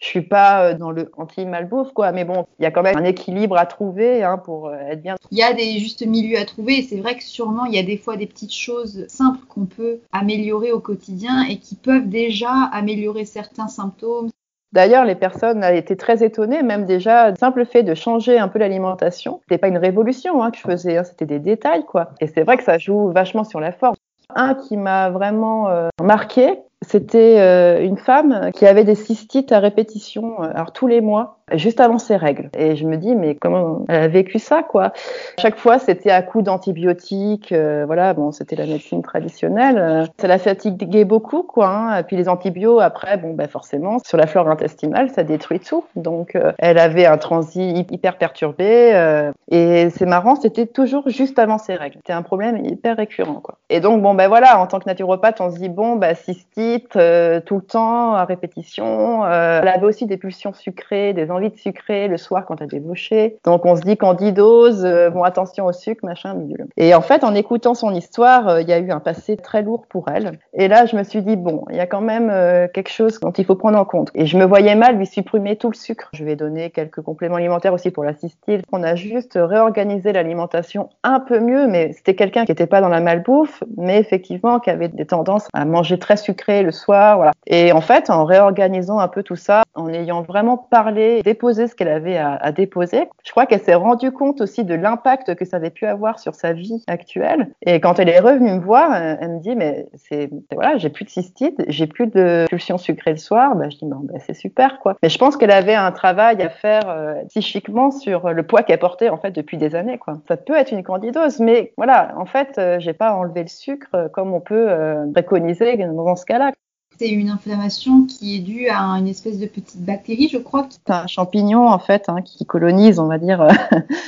je 0.00 0.06
suis 0.06 0.22
pas 0.22 0.64
euh, 0.64 0.74
dans 0.74 0.90
le 0.90 1.10
anti-malbouffe, 1.16 1.92
quoi, 1.92 2.10
mais 2.12 2.24
bon, 2.24 2.46
il 2.58 2.62
y 2.62 2.66
a 2.66 2.70
quand 2.70 2.82
même 2.82 2.96
un 2.96 3.04
équilibre 3.04 3.56
à 3.56 3.66
trouver 3.66 4.24
hein, 4.24 4.38
pour 4.38 4.68
euh, 4.68 4.76
être 4.88 5.02
bien. 5.02 5.16
Il 5.30 5.38
y 5.38 5.42
a 5.42 5.52
des 5.52 5.78
justes 5.78 6.06
milieux 6.06 6.38
à 6.38 6.44
trouver, 6.44 6.78
et 6.78 6.82
c'est 6.82 6.98
vrai 6.98 7.16
que 7.16 7.22
sûrement 7.22 7.66
il 7.66 7.74
y 7.74 7.78
a 7.78 7.82
des 7.82 7.98
fois 7.98 8.16
des 8.16 8.26
petites 8.26 8.54
choses 8.54 9.06
simples 9.08 9.40
qu'on 9.48 9.66
peut 9.66 10.00
améliorer 10.12 10.72
au 10.72 10.80
quotidien 10.80 11.44
et 11.44 11.58
qui 11.58 11.76
peuvent 11.76 12.08
déjà 12.08 12.50
améliorer 12.72 13.26
certains 13.26 13.68
symptômes. 13.68 14.30
D'ailleurs, 14.72 15.04
les 15.04 15.16
personnes 15.16 15.64
été 15.64 15.96
très 15.96 16.22
étonnées, 16.22 16.62
même 16.62 16.86
déjà, 16.86 17.30
le 17.30 17.36
simple 17.36 17.66
fait 17.66 17.82
de 17.82 17.94
changer 17.94 18.38
un 18.38 18.46
peu 18.46 18.60
l'alimentation. 18.60 19.40
C'était 19.42 19.58
pas 19.58 19.66
une 19.66 19.78
révolution 19.78 20.42
hein, 20.42 20.52
que 20.52 20.58
je 20.58 20.62
faisais, 20.62 20.96
hein, 20.96 21.04
c'était 21.04 21.26
des 21.26 21.40
détails, 21.40 21.84
quoi. 21.84 22.10
Et 22.20 22.28
c'est 22.28 22.42
vrai 22.42 22.56
que 22.56 22.62
ça 22.62 22.78
joue 22.78 23.08
vachement 23.08 23.42
sur 23.42 23.58
la 23.58 23.72
force. 23.72 23.98
Un 24.36 24.54
qui 24.54 24.76
m'a 24.76 25.10
vraiment 25.10 25.68
euh, 25.68 25.88
marqué, 26.00 26.60
c'était 26.82 27.38
euh, 27.40 27.84
une 27.84 27.98
femme 27.98 28.50
qui 28.54 28.66
avait 28.66 28.84
des 28.84 28.94
cystites 28.94 29.52
à 29.52 29.60
répétition, 29.60 30.42
euh, 30.42 30.50
alors 30.54 30.72
tous 30.72 30.86
les 30.86 31.00
mois 31.00 31.39
juste 31.54 31.80
avant 31.80 31.98
ses 31.98 32.16
règles. 32.16 32.50
Et 32.56 32.76
je 32.76 32.86
me 32.86 32.96
dis, 32.96 33.14
mais 33.14 33.34
comment 33.34 33.84
elle 33.88 34.02
a 34.02 34.08
vécu 34.08 34.38
ça, 34.38 34.62
quoi? 34.62 34.92
Chaque 35.38 35.56
fois, 35.56 35.78
c'était 35.78 36.10
à 36.10 36.22
coup 36.22 36.42
d'antibiotiques. 36.42 37.52
Euh, 37.52 37.84
voilà, 37.86 38.14
bon, 38.14 38.32
c'était 38.32 38.56
la 38.56 38.66
médecine 38.66 39.02
traditionnelle. 39.02 39.78
Euh, 39.78 40.04
ça 40.18 40.28
la 40.28 40.38
fatiguait 40.38 41.04
beaucoup, 41.04 41.42
quoi. 41.42 41.68
Hein. 41.68 41.98
Et 41.98 42.02
puis 42.02 42.16
les 42.16 42.28
antibiotiques, 42.28 42.50
après, 42.80 43.16
bon, 43.16 43.32
ben 43.32 43.48
forcément, 43.48 43.98
sur 44.04 44.18
la 44.18 44.26
flore 44.26 44.48
intestinale, 44.48 45.08
ça 45.10 45.22
détruit 45.22 45.60
tout. 45.60 45.84
Donc, 45.96 46.34
euh, 46.34 46.52
elle 46.58 46.78
avait 46.78 47.06
un 47.06 47.16
transit 47.16 47.90
hyper 47.90 48.18
perturbé. 48.18 49.30
et 49.50 49.88
c'est 49.90 50.06
marrant, 50.06 50.34
c'était 50.34 50.66
toujours 50.66 51.08
juste 51.08 51.38
avant 51.38 51.58
ses 51.58 51.74
règles. 51.74 51.96
C'était 51.96 52.12
un 52.12 52.22
problème 52.22 52.64
hyper 52.64 52.96
récurrent, 52.96 53.40
quoi. 53.42 53.56
Et 53.68 53.80
donc, 53.80 54.02
bon, 54.02 54.14
ben 54.14 54.28
voilà, 54.28 54.60
en 54.60 54.66
tant 54.66 54.78
que 54.78 54.86
naturopathe, 54.86 55.40
on 55.40 55.50
se 55.50 55.58
dit, 55.58 55.68
bon, 55.68 55.96
bah, 55.96 56.14
cystite, 56.14 56.92
tout 56.92 56.98
le 56.98 57.62
temps, 57.66 58.14
à 58.14 58.24
répétition. 58.24 59.24
elle 59.26 59.68
avait 59.68 59.86
aussi 59.86 60.06
des 60.06 60.16
pulsions 60.16 60.52
sucrées, 60.52 61.12
des 61.12 61.30
envie 61.40 61.50
de 61.50 61.56
sucrer 61.56 62.06
le 62.06 62.18
soir 62.18 62.44
quand 62.44 62.56
t'as 62.56 62.66
débauché. 62.66 63.38
Donc 63.44 63.64
on 63.64 63.74
se 63.74 63.80
dit 63.80 63.96
candidose, 63.96 64.84
euh, 64.84 65.08
bon 65.10 65.22
attention 65.22 65.66
au 65.66 65.72
sucre, 65.72 66.04
machin, 66.04 66.34
bidule. 66.34 66.66
Et 66.76 66.94
en 66.94 67.00
fait, 67.00 67.24
en 67.24 67.34
écoutant 67.34 67.74
son 67.74 67.94
histoire, 67.94 68.48
euh, 68.48 68.60
il 68.60 68.68
y 68.68 68.72
a 68.72 68.78
eu 68.78 68.90
un 68.90 69.00
passé 69.00 69.36
très 69.36 69.62
lourd 69.62 69.86
pour 69.88 70.08
elle. 70.08 70.38
Et 70.52 70.68
là, 70.68 70.84
je 70.84 70.96
me 70.96 71.02
suis 71.02 71.22
dit 71.22 71.36
bon, 71.36 71.64
il 71.70 71.76
y 71.76 71.80
a 71.80 71.86
quand 71.86 72.02
même 72.02 72.28
euh, 72.30 72.68
quelque 72.68 72.90
chose 72.90 73.18
dont 73.20 73.32
il 73.32 73.44
faut 73.44 73.54
prendre 73.54 73.78
en 73.78 73.86
compte. 73.86 74.10
Et 74.14 74.26
je 74.26 74.36
me 74.36 74.44
voyais 74.44 74.74
mal 74.74 74.96
lui 74.96 75.06
supprimer 75.06 75.56
tout 75.56 75.70
le 75.70 75.76
sucre. 75.76 76.10
Je 76.12 76.24
vais 76.24 76.36
donner 76.36 76.70
quelques 76.70 77.00
compléments 77.00 77.36
alimentaires 77.36 77.72
aussi 77.72 77.90
pour 77.90 78.04
la 78.04 78.12
cystite. 78.12 78.62
On 78.70 78.82
a 78.82 78.94
juste 78.94 79.38
réorganisé 79.40 80.12
l'alimentation 80.12 80.90
un 81.02 81.20
peu 81.20 81.40
mieux, 81.40 81.66
mais 81.66 81.92
c'était 81.94 82.14
quelqu'un 82.14 82.44
qui 82.44 82.52
n'était 82.52 82.66
pas 82.66 82.82
dans 82.82 82.88
la 82.88 83.00
malbouffe, 83.00 83.64
mais 83.78 83.98
effectivement 83.98 84.60
qui 84.60 84.68
avait 84.68 84.88
des 84.88 85.06
tendances 85.06 85.48
à 85.54 85.64
manger 85.64 85.98
très 85.98 86.18
sucré 86.18 86.62
le 86.62 86.72
soir, 86.72 87.16
voilà. 87.16 87.32
Et 87.46 87.72
en 87.72 87.80
fait, 87.80 88.10
en 88.10 88.24
réorganisant 88.24 88.98
un 88.98 89.08
peu 89.08 89.22
tout 89.22 89.36
ça, 89.36 89.62
en 89.74 89.88
ayant 89.88 90.22
vraiment 90.22 90.56
parlé, 90.56 91.22
déposé 91.30 91.68
ce 91.68 91.76
qu'elle 91.76 91.88
avait 91.88 92.16
à, 92.16 92.50
déposer, 92.50 93.08
je 93.24 93.30
crois 93.30 93.46
qu'elle 93.46 93.60
s'est 93.60 93.74
rendue 93.74 94.10
compte 94.10 94.40
aussi 94.40 94.64
de 94.64 94.74
l'impact 94.74 95.36
que 95.36 95.44
ça 95.44 95.58
avait 95.58 95.70
pu 95.70 95.86
avoir 95.86 96.18
sur 96.18 96.34
sa 96.34 96.52
vie 96.52 96.82
actuelle. 96.88 97.52
Et 97.62 97.80
quand 97.80 98.00
elle 98.00 98.08
est 98.08 98.18
revenue 98.18 98.54
me 98.54 98.60
voir, 98.60 98.94
elle, 98.94 99.30
me 99.30 99.38
dit 99.38 99.54
mais 99.54 99.86
c'est 99.94 100.28
voilà, 100.52 100.76
j'ai 100.76 100.90
plus 100.90 101.04
de 101.04 101.10
cystite, 101.10 101.62
j'ai 101.68 101.86
plus 101.86 102.08
de 102.08 102.46
pulsions 102.48 102.78
sucrées 102.78 103.12
le 103.12 103.18
soir. 103.18 103.54
Bah, 103.54 103.68
je 103.70 103.76
dis 103.76 103.86
bon, 103.86 104.00
bah, 104.02 104.18
c'est 104.26 104.34
super 104.34 104.80
quoi. 104.80 104.96
Mais 105.02 105.08
je 105.08 105.18
pense 105.18 105.36
qu'elle 105.36 105.52
avait 105.52 105.74
un 105.74 105.92
travail 105.92 106.42
à 106.42 106.48
faire 106.48 106.88
euh, 106.88 107.14
psychiquement 107.28 107.92
sur 107.92 108.30
le 108.30 108.42
poids 108.42 108.62
qu'elle 108.62 108.80
portait 108.80 109.08
en 109.08 109.16
fait 109.16 109.30
depuis 109.30 109.56
des 109.56 109.76
années 109.76 109.98
quoi. 109.98 110.18
Ça 110.26 110.36
peut 110.36 110.56
être 110.56 110.72
une 110.72 110.82
candidose, 110.82 111.38
mais 111.38 111.72
voilà, 111.76 112.12
en 112.16 112.26
fait, 112.26 112.56
euh, 112.58 112.80
j'ai 112.80 112.92
pas 112.92 113.14
enlevé 113.14 113.42
le 113.42 113.48
sucre 113.48 113.88
euh, 113.94 114.08
comme 114.08 114.34
on 114.34 114.40
peut 114.40 114.68
préconiser 115.12 115.76
dans 115.76 116.16
ce 116.16 116.24
cas-là 116.24 116.52
c'est 117.00 117.08
une 117.08 117.30
inflammation 117.30 118.04
qui 118.04 118.36
est 118.36 118.40
due 118.40 118.68
à 118.68 118.78
une 118.78 119.08
espèce 119.08 119.38
de 119.38 119.46
petite 119.46 119.82
bactérie, 119.82 120.28
je 120.30 120.36
crois. 120.36 120.66
C'est 120.68 120.92
un 120.92 121.06
champignon, 121.06 121.66
en 121.66 121.78
fait, 121.78 122.10
hein, 122.10 122.20
qui 122.22 122.44
colonise, 122.44 122.98
on 122.98 123.06
va 123.06 123.16
dire, 123.16 123.48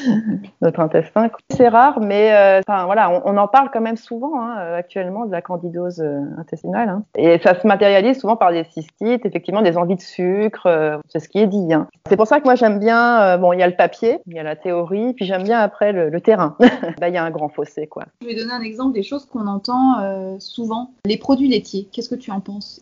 notre 0.61 0.81
intestin. 0.81 1.31
C'est 1.49 1.69
rare, 1.69 2.01
mais 2.03 2.35
euh, 2.35 2.61
voilà, 2.67 3.23
on, 3.25 3.39
en 3.39 3.49
parle 3.49 3.71
quand 3.73 3.81
même 3.81 3.97
souvent 3.97 4.39
hein, 4.39 4.75
actuellement 4.77 5.25
de 5.25 5.33
la 5.33 5.41
candidose 5.41 6.01
euh, 6.01 6.21
intestinale. 6.37 6.91
Hein. 6.91 7.05
Et 7.17 7.39
ça 7.39 7.59
se 7.59 7.67
matérialise 7.67 8.21
souvent 8.21 8.37
par 8.37 8.53
des 8.53 8.65
cystites, 8.65 9.25
effectivement, 9.25 9.63
des 9.63 9.79
envies 9.79 9.97
de 9.97 10.03
sucre, 10.03 10.67
euh, 10.67 10.99
c'est 11.09 11.19
ce 11.19 11.31
qui 11.31 11.39
est 11.39 11.47
dit. 11.47 11.71
C'est 12.11 12.17
pour 12.19 12.27
ça 12.27 12.41
que 12.41 12.45
moi, 12.45 12.57
j'aime 12.57 12.79
bien, 12.79 13.39
bon, 13.39 13.55
il 13.55 13.61
y 13.61 13.63
a 13.63 13.69
le 13.69 13.75
papier, 13.77 14.19
il 14.27 14.35
y 14.35 14.39
a 14.39 14.43
la 14.43 14.57
théorie, 14.57 15.15
puis 15.15 15.25
j'aime 15.25 15.45
bien 15.45 15.61
après 15.61 15.93
le, 15.93 16.11
le 16.11 16.21
terrain. 16.21 16.59
Il 17.01 17.15
y 17.15 17.19
a 17.19 17.25
un 17.25 17.31
grand 17.31 17.49
fossé, 17.49 17.87
quoi. 17.87 18.05
Je 18.23 18.27
vais 18.27 18.35
donner 18.35 18.53
un 18.53 18.63
exemple 18.63 18.95
des 18.95 19.03
choses 19.03 19.27
qu'on 19.27 19.47
entend 19.47 20.39
souvent. 20.39 20.91
Les 21.05 21.17
produits 21.17 21.49
laitiers, 21.49 21.89
qu'est-ce 21.93 22.09
que 22.09 22.15
tu 22.15 22.31
en 22.31 22.41
penses? 22.41 22.82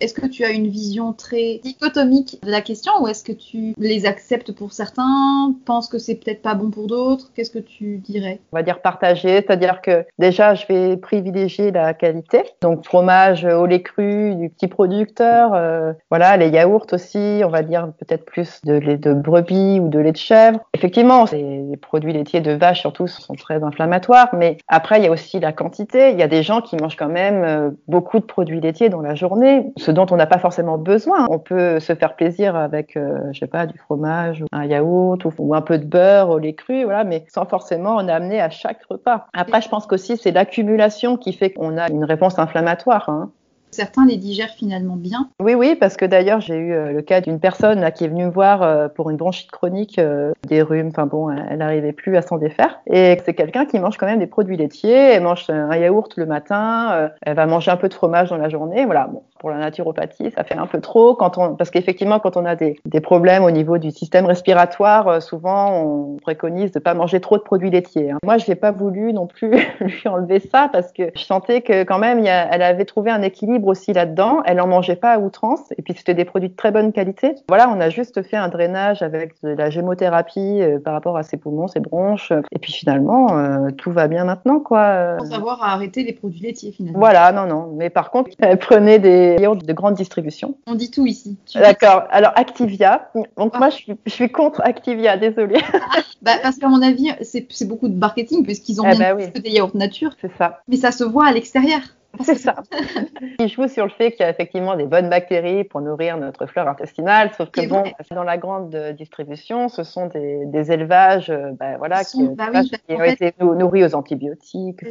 est-ce 0.00 0.14
que 0.14 0.26
tu 0.26 0.44
as 0.44 0.50
une 0.50 0.68
vision 0.68 1.12
très 1.12 1.60
dichotomique 1.62 2.38
de 2.42 2.50
la 2.50 2.60
question 2.60 2.92
ou 3.00 3.08
est-ce 3.08 3.24
que 3.24 3.32
tu 3.32 3.74
les 3.78 4.06
acceptes 4.06 4.52
pour 4.52 4.72
certains, 4.72 5.54
penses 5.64 5.88
que 5.88 5.98
c'est 5.98 6.16
peut-être 6.16 6.42
pas 6.42 6.54
bon 6.54 6.70
pour 6.70 6.86
d'autres? 6.86 7.30
Qu'est-ce 7.34 7.50
que 7.50 7.58
tu 7.58 7.98
dirais? 7.98 8.40
On 8.52 8.56
va 8.56 8.62
dire 8.62 8.80
partagé, 8.80 9.36
c'est-à-dire 9.36 9.80
que 9.80 10.04
déjà 10.18 10.54
je 10.54 10.66
vais 10.66 10.96
privilégier 10.96 11.70
la 11.70 11.94
qualité, 11.94 12.42
donc 12.60 12.84
fromage 12.84 13.44
au 13.44 13.66
lait 13.66 13.82
cru 13.82 14.34
du 14.34 14.50
petit 14.50 14.68
producteur, 14.68 15.52
euh, 15.54 15.92
voilà 16.10 16.36
les 16.36 16.48
yaourts 16.48 16.86
aussi, 16.92 17.42
on 17.44 17.48
va 17.48 17.62
dire 17.62 17.90
peut-être 17.98 18.24
plus 18.24 18.60
de 18.64 18.74
lait 18.74 18.96
de 18.96 19.12
brebis 19.12 19.80
ou 19.80 19.88
de 19.88 19.98
lait 19.98 20.12
de 20.12 20.16
chèvre. 20.16 20.60
Effectivement, 20.74 21.24
les 21.32 21.76
produits 21.76 22.12
laitiers 22.12 22.40
de 22.40 22.52
vache 22.52 22.80
surtout 22.80 23.06
sont 23.06 23.34
très 23.34 23.62
inflammatoires, 23.62 24.28
mais 24.34 24.58
après 24.68 24.98
il 24.98 25.04
y 25.04 25.08
a 25.08 25.10
aussi 25.10 25.40
la 25.40 25.52
quantité. 25.52 26.10
Il 26.10 26.18
y 26.18 26.22
a 26.22 26.28
des 26.28 26.42
gens 26.42 26.60
qui 26.60 26.76
mangent 26.76 26.96
quand 26.96 27.08
même 27.08 27.44
euh, 27.44 27.70
beaucoup 27.88 28.18
de 28.18 28.24
produits 28.24 28.60
laitiers 28.60 28.88
dans 28.88 29.00
la 29.00 29.14
journée 29.14 29.72
dont 29.90 30.06
on 30.10 30.16
n'a 30.16 30.26
pas 30.26 30.38
forcément 30.38 30.78
besoin. 30.78 31.26
On 31.30 31.38
peut 31.38 31.80
se 31.80 31.94
faire 31.94 32.16
plaisir 32.16 32.56
avec, 32.56 32.96
euh, 32.96 33.18
je 33.32 33.40
sais 33.40 33.46
pas, 33.46 33.66
du 33.66 33.78
fromage, 33.78 34.42
ou 34.42 34.46
un 34.52 34.64
yaourt 34.64 35.24
ou, 35.38 35.54
un 35.54 35.60
peu 35.60 35.78
de 35.78 35.84
beurre 35.84 36.30
au 36.30 36.38
lait 36.38 36.54
cru, 36.54 36.84
voilà, 36.84 37.04
mais 37.04 37.24
sans 37.28 37.44
forcément 37.44 37.96
en 37.96 38.08
amener 38.08 38.40
à 38.40 38.50
chaque 38.50 38.82
repas. 38.88 39.26
Après, 39.32 39.60
je 39.60 39.68
pense 39.68 39.86
qu'aussi 39.86 40.16
c'est 40.16 40.32
l'accumulation 40.32 41.16
qui 41.16 41.32
fait 41.32 41.50
qu'on 41.50 41.76
a 41.76 41.88
une 41.90 42.04
réponse 42.04 42.38
inflammatoire. 42.38 43.08
Hein. 43.08 43.30
Certains 43.74 44.06
les 44.06 44.18
digèrent 44.18 44.54
finalement 44.56 44.94
bien. 44.94 45.30
Oui, 45.40 45.54
oui, 45.54 45.74
parce 45.74 45.96
que 45.96 46.04
d'ailleurs, 46.04 46.40
j'ai 46.40 46.54
eu 46.54 46.72
euh, 46.72 46.92
le 46.92 47.02
cas 47.02 47.20
d'une 47.20 47.40
personne 47.40 47.90
qui 47.90 48.04
est 48.04 48.08
venue 48.08 48.26
me 48.26 48.30
voir 48.30 48.62
euh, 48.62 48.86
pour 48.86 49.10
une 49.10 49.16
bronchite 49.16 49.50
chronique, 49.50 49.98
euh, 49.98 50.32
des 50.46 50.62
rhumes, 50.62 50.90
enfin 50.90 51.06
bon, 51.06 51.28
elle 51.28 51.58
n'arrivait 51.58 51.92
plus 51.92 52.16
à 52.16 52.22
s'en 52.22 52.38
défaire. 52.38 52.78
Et 52.86 53.18
c'est 53.24 53.34
quelqu'un 53.34 53.66
qui 53.66 53.80
mange 53.80 53.96
quand 53.96 54.06
même 54.06 54.20
des 54.20 54.28
produits 54.28 54.56
laitiers, 54.56 54.92
elle 54.92 55.24
mange 55.24 55.50
un 55.50 55.74
yaourt 55.76 56.16
le 56.16 56.24
matin, 56.24 57.10
elle 57.22 57.34
va 57.34 57.46
manger 57.46 57.72
un 57.72 57.76
peu 57.76 57.88
de 57.88 57.94
fromage 57.94 58.30
dans 58.30 58.36
la 58.36 58.48
journée. 58.48 58.84
Voilà, 58.84 59.10
pour 59.40 59.50
la 59.50 59.58
naturopathie, 59.58 60.30
ça 60.30 60.44
fait 60.44 60.56
un 60.56 60.66
peu 60.66 60.80
trop 60.80 61.16
quand 61.16 61.36
on, 61.36 61.56
parce 61.56 61.70
qu'effectivement, 61.70 62.20
quand 62.20 62.36
on 62.36 62.44
a 62.44 62.54
des, 62.54 62.76
problèmes 63.02 63.42
au 63.42 63.50
niveau 63.50 63.78
du 63.78 63.90
système 63.90 64.24
respiratoire, 64.24 65.20
souvent 65.20 65.82
on 65.82 66.16
préconise 66.16 66.70
de 66.70 66.78
pas 66.78 66.94
manger 66.94 67.20
trop 67.20 67.38
de 67.38 67.42
produits 67.42 67.70
laitiers. 67.70 68.12
Hein. 68.12 68.18
Moi, 68.22 68.38
je 68.38 68.48
n'ai 68.48 68.54
pas 68.54 68.70
voulu 68.70 69.12
non 69.12 69.26
plus 69.26 69.50
lui 69.80 70.02
enlever 70.06 70.38
ça 70.38 70.68
parce 70.72 70.92
que 70.92 71.10
je 71.16 71.24
sentais 71.24 71.60
que 71.60 71.82
quand 71.82 71.98
même, 71.98 72.24
elle 72.24 72.62
avait 72.62 72.84
trouvé 72.84 73.10
un 73.10 73.22
équilibre 73.22 73.63
aussi 73.66 73.92
là-dedans. 73.92 74.42
Elle 74.44 74.60
en 74.60 74.66
mangeait 74.66 74.96
pas 74.96 75.12
à 75.12 75.18
outrance. 75.18 75.60
Et 75.76 75.82
puis 75.82 75.94
c'était 75.96 76.14
des 76.14 76.24
produits 76.24 76.48
de 76.48 76.56
très 76.56 76.70
bonne 76.70 76.92
qualité. 76.92 77.34
Voilà, 77.48 77.68
on 77.70 77.80
a 77.80 77.90
juste 77.90 78.22
fait 78.22 78.36
un 78.36 78.48
drainage 78.48 79.02
avec 79.02 79.34
de 79.42 79.50
la 79.50 79.70
gémothérapie 79.70 80.60
euh, 80.60 80.78
par 80.78 80.94
rapport 80.94 81.16
à 81.16 81.22
ses 81.22 81.36
poumons, 81.36 81.68
ses 81.68 81.80
bronches. 81.80 82.32
Et 82.52 82.58
puis 82.58 82.72
finalement, 82.72 83.36
euh, 83.36 83.70
tout 83.70 83.90
va 83.90 84.08
bien 84.08 84.24
maintenant, 84.24 84.60
quoi. 84.60 85.18
Sans 85.18 85.26
savoir 85.26 85.62
arrêter 85.62 86.04
les 86.04 86.12
produits 86.12 86.40
laitiers 86.40 86.72
finalement. 86.72 86.98
Voilà, 86.98 87.32
non, 87.32 87.46
non. 87.46 87.72
Mais 87.76 87.90
par 87.90 88.10
contre, 88.10 88.30
elle 88.38 88.58
prenait 88.58 88.98
des 88.98 89.36
yaourts 89.40 89.56
de 89.56 89.72
grande 89.72 89.94
distribution. 89.94 90.56
On 90.66 90.74
dit 90.74 90.90
tout 90.90 91.06
ici. 91.06 91.36
D'accord. 91.54 92.04
Alors 92.10 92.32
Activia. 92.36 93.10
Donc 93.36 93.52
ah. 93.54 93.58
moi, 93.58 93.70
je 93.70 93.76
suis, 93.76 93.92
je 94.04 94.10
suis, 94.10 94.30
contre 94.30 94.60
Activia. 94.64 95.16
Désolée. 95.16 95.60
bah, 96.22 96.32
parce 96.42 96.58
qu'à 96.58 96.68
mon 96.68 96.82
avis, 96.82 97.10
c'est 97.22 97.66
beaucoup 97.66 97.88
de 97.88 97.96
marketing 97.96 98.44
puisqu'ils 98.44 98.80
ont 98.80 98.88
eh 98.90 98.98
bah 98.98 99.14
des 99.14 99.50
yaourts 99.50 99.76
nature. 99.76 100.10
C'est 100.20 100.32
ça. 100.36 100.60
Mais 100.68 100.76
ça 100.76 100.92
se 100.92 101.04
voit 101.04 101.26
à 101.26 101.32
l'extérieur. 101.32 101.80
C'est 102.22 102.36
ça. 102.36 102.56
Il 103.38 103.48
joue 103.48 103.68
sur 103.68 103.84
le 103.84 103.90
fait 103.90 104.12
qu'il 104.12 104.20
y 104.20 104.24
a 104.24 104.30
effectivement 104.30 104.76
des 104.76 104.86
bonnes 104.86 105.08
bactéries 105.08 105.64
pour 105.64 105.80
nourrir 105.80 106.16
notre 106.16 106.46
flore 106.46 106.68
intestinale, 106.68 107.30
sauf 107.36 107.50
que 107.50 107.66
bon, 107.66 107.84
dans 108.10 108.24
la 108.24 108.36
grande 108.36 108.74
distribution, 108.96 109.68
ce 109.68 109.82
sont 109.82 110.06
des, 110.06 110.46
des 110.46 110.72
élevages, 110.72 111.30
euh, 111.30 111.50
bah, 111.52 111.76
voilà, 111.78 112.04
qui, 112.04 112.28
bah 112.28 112.46
qui 112.62 112.94
ont 112.94 113.02
été 113.02 113.34
nourris 113.40 113.84
aux 113.84 113.94
antibiotiques. 113.94 114.84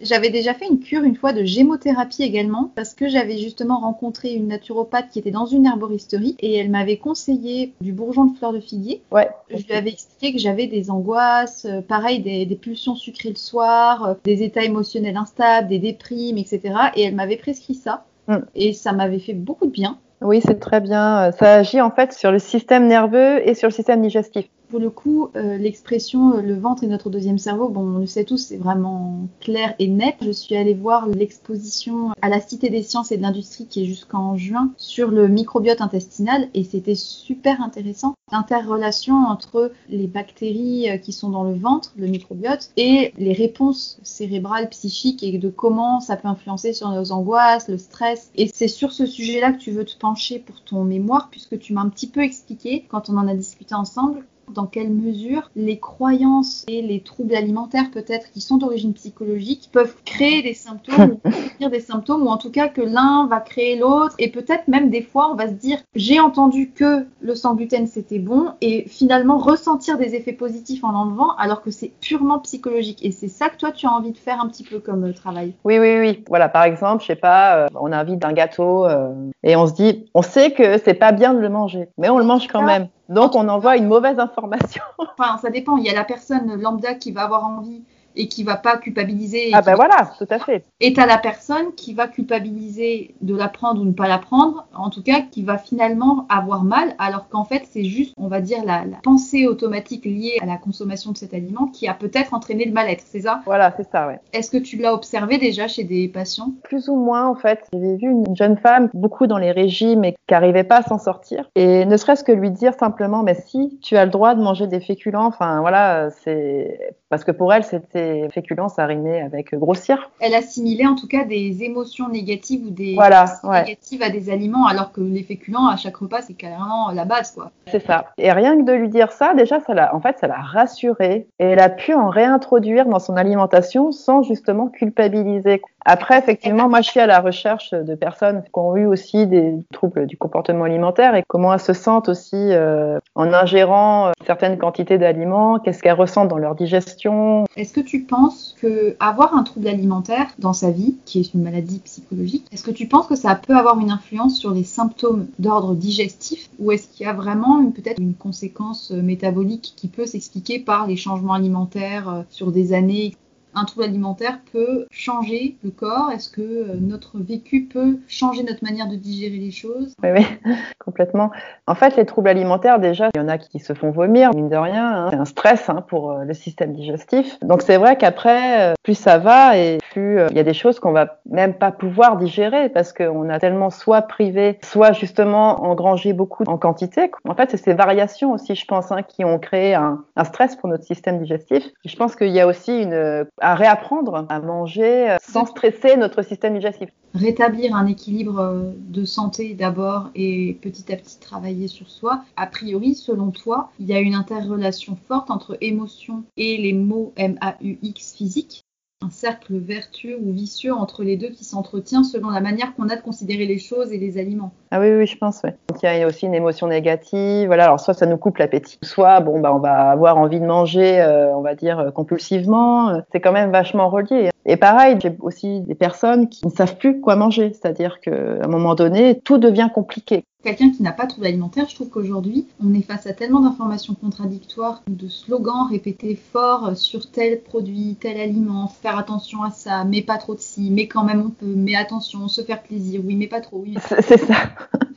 J'avais 0.00 0.30
déjà 0.30 0.54
fait 0.54 0.66
une 0.66 0.78
cure 0.78 1.02
une 1.02 1.16
fois 1.16 1.32
de 1.32 1.44
gémothérapie 1.44 2.22
également 2.22 2.70
parce 2.74 2.94
que 2.94 3.08
j'avais 3.08 3.38
justement 3.38 3.80
rencontré 3.80 4.32
une 4.32 4.48
naturopathe 4.48 5.10
qui 5.10 5.18
était 5.18 5.30
dans 5.30 5.46
une 5.46 5.66
herboristerie 5.66 6.36
et 6.40 6.56
elle 6.56 6.70
m'avait 6.70 6.98
conseillé 6.98 7.74
du 7.80 7.92
bourgeon 7.92 8.26
de 8.26 8.36
fleur 8.36 8.52
de 8.52 8.60
figuier. 8.60 9.02
Ouais. 9.10 9.28
Je 9.50 9.64
lui 9.64 9.72
avais 9.72 9.90
expliqué 9.90 10.32
que 10.32 10.38
j'avais 10.38 10.66
des 10.66 10.90
angoisses, 10.90 11.64
euh, 11.64 11.80
pareil 11.80 12.20
des, 12.20 12.46
des, 12.46 12.56
pulsions 12.56 12.94
sucrées 12.94 13.30
le 13.30 13.36
soir, 13.36 14.04
euh, 14.04 14.14
des 14.24 14.42
états 14.42 14.62
émotionnels 14.62 15.16
instables, 15.16 15.68
des 15.68 15.78
déprimes, 15.78 16.38
etc. 16.38 16.60
Et 16.94 17.02
elle 17.02 17.14
m'avait 17.14 17.36
prescrit 17.36 17.74
ça 17.74 18.04
mm. 18.28 18.36
et 18.54 18.72
ça 18.72 18.92
m'avait 18.92 19.18
fait 19.18 19.34
beaucoup 19.34 19.66
de 19.66 19.72
bien. 19.72 19.98
Oui, 20.20 20.40
c'est 20.44 20.58
très 20.58 20.80
bien. 20.80 21.30
Ça 21.32 21.54
agit 21.54 21.80
en 21.80 21.90
fait 21.90 22.12
sur 22.12 22.32
le 22.32 22.38
système 22.38 22.86
nerveux 22.86 23.46
et 23.48 23.54
sur 23.54 23.68
le 23.68 23.72
système 23.72 24.02
digestif. 24.02 24.46
Pour 24.68 24.80
le 24.80 24.90
coup, 24.90 25.30
euh, 25.34 25.56
l'expression 25.56 26.34
euh, 26.34 26.42
le 26.42 26.54
ventre 26.54 26.84
est 26.84 26.88
notre 26.88 27.08
deuxième 27.08 27.38
cerveau, 27.38 27.70
bon, 27.70 27.96
on 27.96 27.98
le 28.00 28.06
sait 28.06 28.24
tous, 28.24 28.36
c'est 28.36 28.58
vraiment 28.58 29.26
clair 29.40 29.74
et 29.78 29.88
net. 29.88 30.16
Je 30.20 30.30
suis 30.30 30.56
allée 30.56 30.74
voir 30.74 31.08
l'exposition 31.08 32.10
à 32.20 32.28
la 32.28 32.38
Cité 32.38 32.68
des 32.68 32.82
sciences 32.82 33.10
et 33.10 33.16
de 33.16 33.22
l'industrie 33.22 33.66
qui 33.66 33.82
est 33.82 33.86
jusqu'en 33.86 34.36
juin 34.36 34.70
sur 34.76 35.10
le 35.10 35.26
microbiote 35.26 35.80
intestinal 35.80 36.48
et 36.52 36.64
c'était 36.64 36.94
super 36.94 37.62
intéressant. 37.62 38.12
L'interrelation 38.30 39.14
entre 39.14 39.72
les 39.88 40.06
bactéries 40.06 40.90
euh, 40.90 40.98
qui 40.98 41.12
sont 41.12 41.30
dans 41.30 41.44
le 41.44 41.54
ventre, 41.54 41.94
le 41.96 42.06
microbiote, 42.06 42.70
et 42.76 43.14
les 43.16 43.32
réponses 43.32 43.98
cérébrales, 44.02 44.68
psychiques 44.68 45.22
et 45.22 45.38
de 45.38 45.48
comment 45.48 46.00
ça 46.00 46.16
peut 46.16 46.28
influencer 46.28 46.74
sur 46.74 46.90
nos 46.90 47.10
angoisses, 47.10 47.68
le 47.68 47.78
stress. 47.78 48.30
Et 48.36 48.50
c'est 48.52 48.68
sur 48.68 48.92
ce 48.92 49.06
sujet-là 49.06 49.52
que 49.52 49.58
tu 49.58 49.70
veux 49.70 49.86
te 49.86 49.96
pencher 49.96 50.38
pour 50.38 50.62
ton 50.62 50.84
mémoire 50.84 51.28
puisque 51.30 51.58
tu 51.58 51.72
m'as 51.72 51.80
un 51.80 51.88
petit 51.88 52.08
peu 52.08 52.20
expliqué 52.20 52.84
quand 52.90 53.08
on 53.08 53.16
en 53.16 53.28
a 53.28 53.34
discuté 53.34 53.74
ensemble 53.74 54.26
dans 54.52 54.66
quelle 54.66 54.90
mesure 54.90 55.50
les 55.56 55.78
croyances 55.78 56.64
et 56.68 56.82
les 56.82 57.00
troubles 57.00 57.34
alimentaires 57.34 57.90
peut-être 57.92 58.30
qui 58.30 58.40
sont 58.40 58.56
d'origine 58.56 58.92
psychologique 58.94 59.70
peuvent 59.72 59.94
créer 60.04 60.42
des 60.42 60.54
symptômes 60.54 61.18
ou 61.60 61.68
des 61.68 61.80
symptômes 61.80 62.22
ou 62.22 62.28
en 62.28 62.36
tout 62.36 62.50
cas 62.50 62.68
que 62.68 62.80
l'un 62.80 63.26
va 63.26 63.40
créer 63.40 63.76
l'autre. 63.76 64.14
Et 64.18 64.30
peut-être 64.30 64.68
même 64.68 64.90
des 64.90 65.02
fois 65.02 65.30
on 65.30 65.34
va 65.34 65.48
se 65.48 65.52
dire 65.52 65.78
j'ai 65.94 66.20
entendu 66.20 66.70
que 66.70 67.06
le 67.20 67.34
sans 67.34 67.54
gluten 67.54 67.86
c'était 67.86 68.18
bon 68.18 68.52
et 68.60 68.84
finalement 68.88 69.38
ressentir 69.38 69.98
des 69.98 70.14
effets 70.14 70.32
positifs 70.32 70.84
en 70.84 70.92
l'enlevant 70.92 71.34
alors 71.36 71.62
que 71.62 71.70
c'est 71.70 71.92
purement 72.00 72.38
psychologique. 72.40 73.04
Et 73.04 73.12
c'est 73.12 73.28
ça 73.28 73.48
que 73.48 73.56
toi 73.56 73.72
tu 73.72 73.86
as 73.86 73.90
envie 73.90 74.12
de 74.12 74.18
faire 74.18 74.40
un 74.40 74.48
petit 74.48 74.64
peu 74.64 74.78
comme 74.78 75.04
euh, 75.04 75.12
travail. 75.12 75.54
Oui 75.64 75.78
oui 75.78 75.98
oui. 75.98 76.24
Voilà 76.28 76.48
par 76.48 76.64
exemple 76.64 77.02
je 77.02 77.08
sais 77.08 77.16
pas 77.16 77.56
euh, 77.56 77.66
on 77.74 77.92
a 77.92 78.02
envie 78.02 78.16
d'un 78.16 78.32
gâteau 78.32 78.86
euh, 78.86 79.12
et 79.42 79.56
on 79.56 79.66
se 79.66 79.74
dit 79.74 80.06
on 80.14 80.22
sait 80.22 80.52
que 80.52 80.78
c'est 80.78 80.94
pas 80.94 81.12
bien 81.12 81.34
de 81.34 81.38
le 81.38 81.48
manger 81.48 81.88
mais 81.98 82.08
on 82.08 82.18
le 82.18 82.24
mange 82.24 82.46
quand 82.48 82.62
même 82.62 82.88
donc 83.08 83.34
on 83.34 83.48
envoie 83.48 83.76
une 83.76 83.86
mauvaise 83.86 84.18
information. 84.18 84.82
Enfin, 84.98 85.38
ça 85.38 85.50
dépend. 85.50 85.76
Il 85.76 85.84
y 85.84 85.90
a 85.90 85.94
la 85.94 86.04
personne 86.04 86.60
lambda 86.60 86.94
qui 86.94 87.12
va 87.12 87.22
avoir 87.22 87.44
envie 87.44 87.82
et 88.18 88.28
qui 88.28 88.42
va 88.42 88.56
pas 88.56 88.76
culpabiliser. 88.76 89.50
Ah 89.54 89.62
ben 89.62 89.76
voilà, 89.76 90.10
tout 90.18 90.26
à 90.28 90.38
fait. 90.38 90.64
Et 90.80 90.92
t'as 90.92 91.06
la 91.06 91.18
personne 91.18 91.72
qui 91.76 91.94
va 91.94 92.08
culpabiliser 92.08 93.14
de 93.22 93.34
la 93.34 93.48
prendre 93.48 93.80
ou 93.80 93.84
ne 93.84 93.92
pas 93.92 94.08
la 94.08 94.18
prendre, 94.18 94.66
en 94.74 94.90
tout 94.90 95.02
cas 95.02 95.22
qui 95.22 95.42
va 95.42 95.56
finalement 95.56 96.26
avoir 96.28 96.64
mal, 96.64 96.94
alors 96.98 97.28
qu'en 97.28 97.44
fait 97.44 97.62
c'est 97.70 97.84
juste, 97.84 98.12
on 98.18 98.28
va 98.28 98.40
dire, 98.40 98.58
la, 98.64 98.82
pensée 99.02 99.46
automatique 99.46 100.04
liée 100.04 100.36
à 100.42 100.46
la 100.46 100.56
consommation 100.56 101.12
de 101.12 101.16
cet 101.16 101.32
aliment 101.32 101.68
qui 101.68 101.86
a 101.86 101.94
peut-être 101.94 102.34
entraîné 102.34 102.64
le 102.64 102.72
mal-être, 102.72 103.04
c'est 103.06 103.20
ça? 103.20 103.40
Voilà, 103.46 103.72
c'est 103.76 103.88
ça, 103.90 104.08
ouais. 104.08 104.20
Est-ce 104.32 104.50
que 104.50 104.58
tu 104.58 104.76
l'as 104.76 104.92
observé 104.92 105.38
déjà 105.38 105.68
chez 105.68 105.84
des 105.84 106.08
patients? 106.08 106.52
Plus 106.64 106.88
ou 106.88 106.96
moins, 106.96 107.28
en 107.28 107.36
fait. 107.36 107.60
J'avais 107.72 107.96
vu 107.96 108.10
une 108.10 108.36
jeune 108.36 108.56
femme, 108.56 108.90
beaucoup 108.94 109.26
dans 109.26 109.38
les 109.38 109.52
régimes 109.52 110.04
et 110.04 110.12
qui 110.12 110.34
n'arrivait 110.34 110.64
pas 110.64 110.78
à 110.78 110.82
s'en 110.82 110.98
sortir. 110.98 111.48
Et 111.54 111.84
ne 111.84 111.96
serait-ce 111.96 112.24
que 112.24 112.32
lui 112.32 112.50
dire 112.50 112.74
simplement, 112.74 113.22
mais 113.22 113.34
si, 113.34 113.78
tu 113.80 113.96
as 113.96 114.04
le 114.04 114.10
droit 114.10 114.34
de 114.34 114.42
manger 114.42 114.66
des 114.66 114.80
féculents, 114.80 115.26
enfin 115.26 115.60
voilà, 115.60 116.10
c'est 116.10 116.96
parce 117.08 117.24
que 117.24 117.30
pour 117.30 117.52
elle, 117.52 117.64
c'était 117.64 118.07
féculents, 118.32 118.68
ça 118.68 118.86
rimait 118.86 119.20
avec 119.20 119.54
grossir. 119.54 120.10
Elle 120.20 120.34
assimilait 120.34 120.86
en 120.86 120.94
tout 120.94 121.08
cas 121.08 121.24
des 121.24 121.62
émotions 121.62 122.08
négatives 122.08 122.66
ou 122.66 122.70
des 122.70 122.94
voilà, 122.94 123.26
négatives 123.44 124.02
à 124.02 124.10
des 124.10 124.30
aliments, 124.30 124.66
alors 124.66 124.92
que 124.92 125.00
les 125.00 125.22
féculents 125.22 125.68
à 125.68 125.76
chaque 125.76 125.96
repas, 125.96 126.22
c'est 126.22 126.34
carrément 126.34 126.90
la 126.92 127.04
base, 127.04 127.32
quoi. 127.32 127.50
C'est 127.66 127.84
ça. 127.84 128.06
Et 128.18 128.32
rien 128.32 128.56
que 128.56 128.64
de 128.64 128.72
lui 128.72 128.88
dire 128.88 129.12
ça, 129.12 129.34
déjà, 129.34 129.60
ça 129.60 129.74
l'a, 129.74 129.94
en 129.94 130.00
fait, 130.00 130.18
ça 130.18 130.26
l'a 130.26 130.40
rassurée 130.40 131.26
et 131.38 131.44
elle 131.44 131.60
a 131.60 131.68
pu 131.68 131.94
en 131.94 132.08
réintroduire 132.08 132.86
dans 132.86 132.98
son 132.98 133.16
alimentation 133.16 133.92
sans 133.92 134.22
justement 134.22 134.68
culpabiliser. 134.68 135.62
Après, 135.84 136.18
effectivement, 136.18 136.68
moi, 136.68 136.82
je 136.82 136.90
suis 136.90 137.00
à 137.00 137.06
la 137.06 137.20
recherche 137.20 137.70
de 137.72 137.94
personnes 137.94 138.42
qui 138.42 138.50
ont 138.54 138.76
eu 138.76 138.84
aussi 138.84 139.26
des 139.26 139.54
troubles 139.72 140.06
du 140.06 140.18
comportement 140.18 140.64
alimentaire 140.64 141.14
et 141.14 141.22
comment 141.26 141.54
elles 141.54 141.60
se 141.60 141.72
sentent 141.72 142.10
aussi 142.10 142.36
euh, 142.36 142.98
en 143.14 143.32
ingérant 143.32 144.08
euh, 144.08 144.12
certaines 144.26 144.58
quantités 144.58 144.98
d'aliments, 144.98 145.58
qu'est-ce 145.58 145.82
qu'elles 145.82 145.94
ressentent 145.94 146.28
dans 146.28 146.36
leur 146.36 146.54
digestion. 146.54 147.44
Est-ce 147.56 147.72
que 147.72 147.80
tu 147.88 148.02
penses 148.02 148.54
que 148.60 148.96
avoir 149.00 149.34
un 149.34 149.42
trouble 149.42 149.66
alimentaire 149.66 150.28
dans 150.38 150.52
sa 150.52 150.70
vie, 150.70 150.96
qui 151.06 151.20
est 151.20 151.32
une 151.32 151.42
maladie 151.42 151.78
psychologique, 151.80 152.44
est-ce 152.52 152.62
que 152.62 152.70
tu 152.70 152.86
penses 152.86 153.06
que 153.06 153.16
ça 153.16 153.34
peut 153.34 153.56
avoir 153.56 153.80
une 153.80 153.90
influence 153.90 154.38
sur 154.38 154.52
les 154.52 154.64
symptômes 154.64 155.26
d'ordre 155.38 155.74
digestif 155.74 156.50
ou 156.58 156.70
est-ce 156.70 156.86
qu'il 156.88 157.06
y 157.06 157.08
a 157.08 157.14
vraiment 157.14 157.70
peut-être 157.70 158.00
une 158.00 158.14
conséquence 158.14 158.90
euh, 158.90 159.00
métabolique 159.00 159.72
qui 159.74 159.88
peut 159.88 160.06
s'expliquer 160.06 160.58
par 160.58 160.86
les 160.86 160.96
changements 160.96 161.32
alimentaires 161.32 162.24
sur 162.30 162.52
des 162.52 162.74
années 162.74 163.14
un 163.54 163.64
trouble 163.64 163.84
alimentaire 163.84 164.38
peut 164.52 164.86
changer 164.90 165.56
le 165.62 165.70
corps? 165.70 166.10
Est-ce 166.12 166.30
que 166.30 166.40
euh, 166.40 166.76
notre 166.80 167.18
vécu 167.18 167.68
peut 167.72 167.98
changer 168.08 168.42
notre 168.42 168.64
manière 168.64 168.88
de 168.88 168.96
digérer 168.96 169.38
les 169.38 169.50
choses? 169.50 169.94
Oui, 170.02 170.10
oui, 170.14 170.26
complètement. 170.78 171.30
En 171.66 171.74
fait, 171.74 171.96
les 171.96 172.06
troubles 172.06 172.28
alimentaires, 172.28 172.78
déjà, 172.78 173.08
il 173.14 173.18
y 173.18 173.22
en 173.22 173.28
a 173.28 173.38
qui 173.38 173.58
se 173.58 173.72
font 173.72 173.90
vomir, 173.90 174.34
mine 174.34 174.48
de 174.48 174.56
rien. 174.56 175.06
Hein. 175.06 175.08
C'est 175.10 175.16
un 175.16 175.24
stress 175.24 175.68
hein, 175.68 175.84
pour 175.88 176.12
euh, 176.12 176.24
le 176.24 176.34
système 176.34 176.72
digestif. 176.72 177.38
Donc 177.40 177.62
c'est 177.62 177.76
vrai 177.76 177.96
qu'après, 177.96 178.70
euh, 178.70 178.74
plus 178.82 178.94
ça 178.94 179.18
va 179.18 179.56
et 179.56 179.78
plus 179.92 180.20
il 180.30 180.36
y 180.36 180.40
a 180.40 180.44
des 180.44 180.54
choses 180.54 180.80
qu'on 180.80 180.92
va 180.92 181.18
même 181.30 181.54
pas 181.54 181.72
pouvoir 181.72 182.16
digérer 182.16 182.68
parce 182.68 182.92
qu'on 182.92 183.28
a 183.28 183.38
tellement 183.38 183.70
soit 183.70 184.02
privé, 184.02 184.58
soit 184.62 184.92
justement 184.92 185.64
engrangé 185.64 186.12
beaucoup 186.12 186.44
en 186.46 186.58
quantité. 186.58 187.10
En 187.28 187.34
fait, 187.34 187.50
c'est 187.50 187.56
ces 187.56 187.74
variations 187.74 188.32
aussi, 188.32 188.54
je 188.54 188.64
pense, 188.64 188.90
hein, 188.92 189.02
qui 189.02 189.24
ont 189.24 189.38
créé 189.38 189.74
un, 189.74 190.04
stress 190.24 190.56
pour 190.56 190.68
notre 190.68 190.84
système 190.84 191.18
digestif. 191.18 191.64
Je 191.84 191.96
pense 191.96 192.16
qu'il 192.16 192.28
y 192.28 192.40
a 192.40 192.46
aussi 192.46 192.82
une 192.82 193.26
à 193.40 193.54
réapprendre 193.54 194.26
à 194.28 194.40
manger 194.40 195.10
euh, 195.10 195.16
sans 195.20 195.46
stresser 195.46 195.96
notre 195.96 196.22
système 196.22 196.54
digestif. 196.54 196.90
Rétablir 197.14 197.74
un 197.74 197.86
équilibre 197.86 198.38
euh, 198.38 198.72
de 198.76 199.04
santé 199.04 199.54
d'abord 199.54 200.10
et 200.14 200.58
petit 200.60 200.92
à 200.92 200.96
petit 200.96 201.18
travailler 201.18 201.68
sur 201.68 201.90
soi. 201.90 202.22
A 202.36 202.46
priori, 202.46 202.94
selon 202.94 203.30
toi, 203.30 203.70
il 203.80 203.86
y 203.86 203.94
a 203.94 204.00
une 204.00 204.14
interrelation 204.14 204.96
forte 205.08 205.30
entre 205.30 205.56
émotion 205.60 206.24
et 206.36 206.56
les 206.56 206.72
mots 206.72 207.12
M-A-U-X 207.16 208.14
physiques 208.14 208.64
un 209.00 209.10
cercle 209.10 209.56
vertueux 209.58 210.18
ou 210.20 210.32
vicieux 210.32 210.72
entre 210.72 211.04
les 211.04 211.16
deux 211.16 211.28
qui 211.28 211.44
s'entretient 211.44 212.02
selon 212.02 212.30
la 212.30 212.40
manière 212.40 212.74
qu'on 212.74 212.88
a 212.88 212.96
de 212.96 213.00
considérer 213.00 213.46
les 213.46 213.58
choses 213.58 213.92
et 213.92 213.98
les 213.98 214.18
aliments. 214.18 214.52
Ah 214.72 214.80
oui, 214.80 214.90
oui, 214.90 215.06
je 215.06 215.16
pense, 215.16 215.40
ouais. 215.44 215.54
Donc, 215.68 215.82
il 215.82 215.86
y 215.86 216.02
a 216.02 216.06
aussi 216.06 216.26
une 216.26 216.34
émotion 216.34 216.66
négative. 216.66 217.46
Voilà, 217.46 217.64
alors 217.64 217.78
soit 217.78 217.94
ça 217.94 218.06
nous 218.06 218.16
coupe 218.16 218.38
l'appétit, 218.38 218.78
soit 218.82 219.20
bon, 219.20 219.38
bah, 219.38 219.54
on 219.54 219.60
va 219.60 219.90
avoir 219.90 220.18
envie 220.18 220.40
de 220.40 220.46
manger, 220.46 221.00
euh, 221.00 221.32
on 221.36 221.42
va 221.42 221.54
dire, 221.54 221.78
euh, 221.78 221.90
compulsivement. 221.92 223.02
C'est 223.12 223.20
quand 223.20 223.32
même 223.32 223.52
vachement 223.52 223.88
relié. 223.88 224.30
Et 224.46 224.56
pareil, 224.56 224.96
j'ai 225.02 225.14
aussi 225.20 225.60
des 225.60 225.74
personnes 225.74 226.28
qui 226.28 226.46
ne 226.46 226.50
savent 226.50 226.76
plus 226.76 227.00
quoi 227.00 227.16
manger. 227.16 227.52
C'est-à-dire 227.52 228.00
qu'à 228.00 228.12
un 228.42 228.48
moment 228.48 228.74
donné, 228.74 229.20
tout 229.20 229.38
devient 229.38 229.68
compliqué. 229.74 230.24
Quelqu'un 230.44 230.70
qui 230.70 230.82
n'a 230.82 230.92
pas 230.92 231.04
de 231.04 231.10
trouble 231.10 231.26
alimentaire, 231.26 231.66
je 231.68 231.74
trouve 231.74 231.88
qu'aujourd'hui, 231.88 232.46
on 232.64 232.72
est 232.72 232.82
face 232.82 233.06
à 233.08 233.12
tellement 233.12 233.40
d'informations 233.40 233.94
contradictoires, 233.94 234.82
de 234.86 235.08
slogans 235.08 235.66
répétés 235.68 236.14
forts 236.14 236.76
sur 236.76 237.10
tel 237.10 237.42
produit, 237.42 237.96
tel 238.00 238.20
aliment, 238.20 238.68
faire 238.68 238.96
attention 238.96 239.42
à 239.42 239.50
ça, 239.50 239.84
mais 239.84 240.00
pas 240.00 240.16
trop 240.16 240.34
de 240.34 240.40
ci, 240.40 240.70
mais 240.70 240.86
quand 240.86 241.02
même 241.02 241.22
on 241.26 241.30
peut, 241.30 241.54
mais 241.56 241.74
attention, 241.74 242.28
se 242.28 242.42
faire 242.42 242.62
plaisir, 242.62 243.02
oui, 243.04 243.16
mais 243.16 243.26
pas 243.26 243.40
trop, 243.40 243.64
oui. 243.66 243.74
C'est 244.00 244.18
ça. 244.18 244.36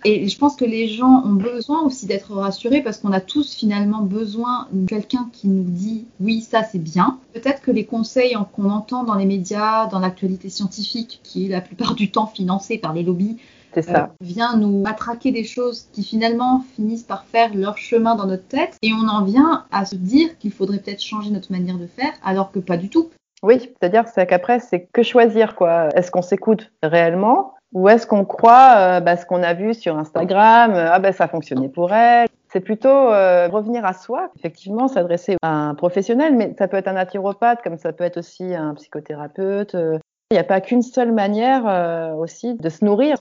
Et 0.04 0.28
je 0.28 0.38
pense 0.38 0.56
que 0.56 0.66
les 0.66 0.88
gens 0.88 1.24
ont 1.26 1.34
besoin 1.34 1.82
aussi 1.84 2.06
d'être 2.06 2.34
rassurés 2.34 2.82
parce 2.82 2.98
qu'on 2.98 3.12
a 3.12 3.22
tous 3.22 3.54
finalement 3.54 4.02
besoin 4.02 4.68
de 4.72 4.88
quelqu'un 4.88 5.30
qui 5.32 5.48
nous 5.48 5.64
dit 5.64 6.06
oui, 6.20 6.42
ça 6.42 6.64
c'est 6.64 6.80
bien. 6.80 7.20
Peut-être 7.34 7.62
que 7.62 7.72
les 7.72 7.86
conseils 7.86 8.36
qu'on 8.54 8.70
entend 8.70 9.04
dans 9.04 9.16
les 9.16 9.26
médias, 9.26 9.88
dans 9.88 10.00
l'actualité 10.00 10.50
scientifique, 10.50 11.20
qui 11.24 11.46
est 11.46 11.50
la 11.50 11.62
plupart 11.62 11.96
du 11.96 12.12
temps 12.12 12.28
financée 12.28 12.78
par 12.78 12.94
les 12.94 13.04
lobbies, 13.04 13.38
ça. 13.80 14.04
Euh, 14.04 14.08
vient 14.20 14.58
nous 14.58 14.84
attraquer 14.86 15.32
des 15.32 15.46
choses 15.46 15.88
qui 15.94 16.04
finalement 16.04 16.66
finissent 16.76 17.04
par 17.04 17.24
faire 17.24 17.56
leur 17.56 17.78
chemin 17.78 18.16
dans 18.16 18.26
notre 18.26 18.46
tête 18.46 18.76
et 18.82 18.92
on 18.92 19.08
en 19.08 19.24
vient 19.24 19.66
à 19.72 19.86
se 19.86 19.96
dire 19.96 20.38
qu'il 20.40 20.52
faudrait 20.52 20.80
peut-être 20.80 21.02
changer 21.02 21.30
notre 21.30 21.54
manière 21.54 21.78
de 21.78 21.88
faire 21.88 22.12
alors 22.22 22.52
que 22.52 22.60
pas 22.60 22.76
du 22.76 22.90
tout. 22.90 23.10
Oui, 23.44 23.60
c'est-à-dire 23.60 24.04
qu'après 24.14 24.60
c'est 24.60 24.90
que 24.92 25.04
choisir 25.04 25.56
quoi. 25.56 25.88
Est-ce 25.96 26.12
qu'on 26.12 26.22
s'écoute 26.22 26.72
réellement 26.84 27.54
ou 27.74 27.88
est-ce 27.90 28.06
qu'on 28.06 28.26
croit 28.26 28.76
euh, 28.78 29.00
bah, 29.00 29.18
ce 29.18 29.26
qu'on 29.26 29.44
a 29.44 29.54
vu 29.54 29.74
sur 29.74 29.98
Instagram 29.98 30.74
euh, 30.74 30.90
Ah 30.92 31.00
ben 31.00 31.14
ça 31.14 31.28
fonctionnait 31.28 31.70
pour 31.70 31.94
elle. 31.94 32.28
C'est 32.52 32.60
plutôt 32.60 32.90
revenir 32.90 33.86
à 33.86 33.94
soi, 33.94 34.30
effectivement, 34.38 34.90
s'adresser 34.90 35.38
à 35.42 35.70
un 35.70 35.74
professionnel, 35.74 36.36
mais 36.36 36.54
ça 36.58 36.68
peut 36.68 36.76
être 36.76 36.90
un 36.90 36.94
naturopathe, 36.94 37.62
comme 37.64 37.78
ça 37.78 37.94
peut 37.94 38.04
être 38.04 38.18
aussi 38.18 38.54
un 38.54 38.74
psychothérapeute. 38.74 39.74
Il 39.74 40.34
n'y 40.34 40.38
a 40.38 40.44
pas 40.44 40.60
qu'une 40.60 40.82
seule 40.82 41.14
manière 41.14 42.18
aussi 42.18 42.56
de 42.56 42.68
se 42.68 42.84
nourrir. 42.84 43.16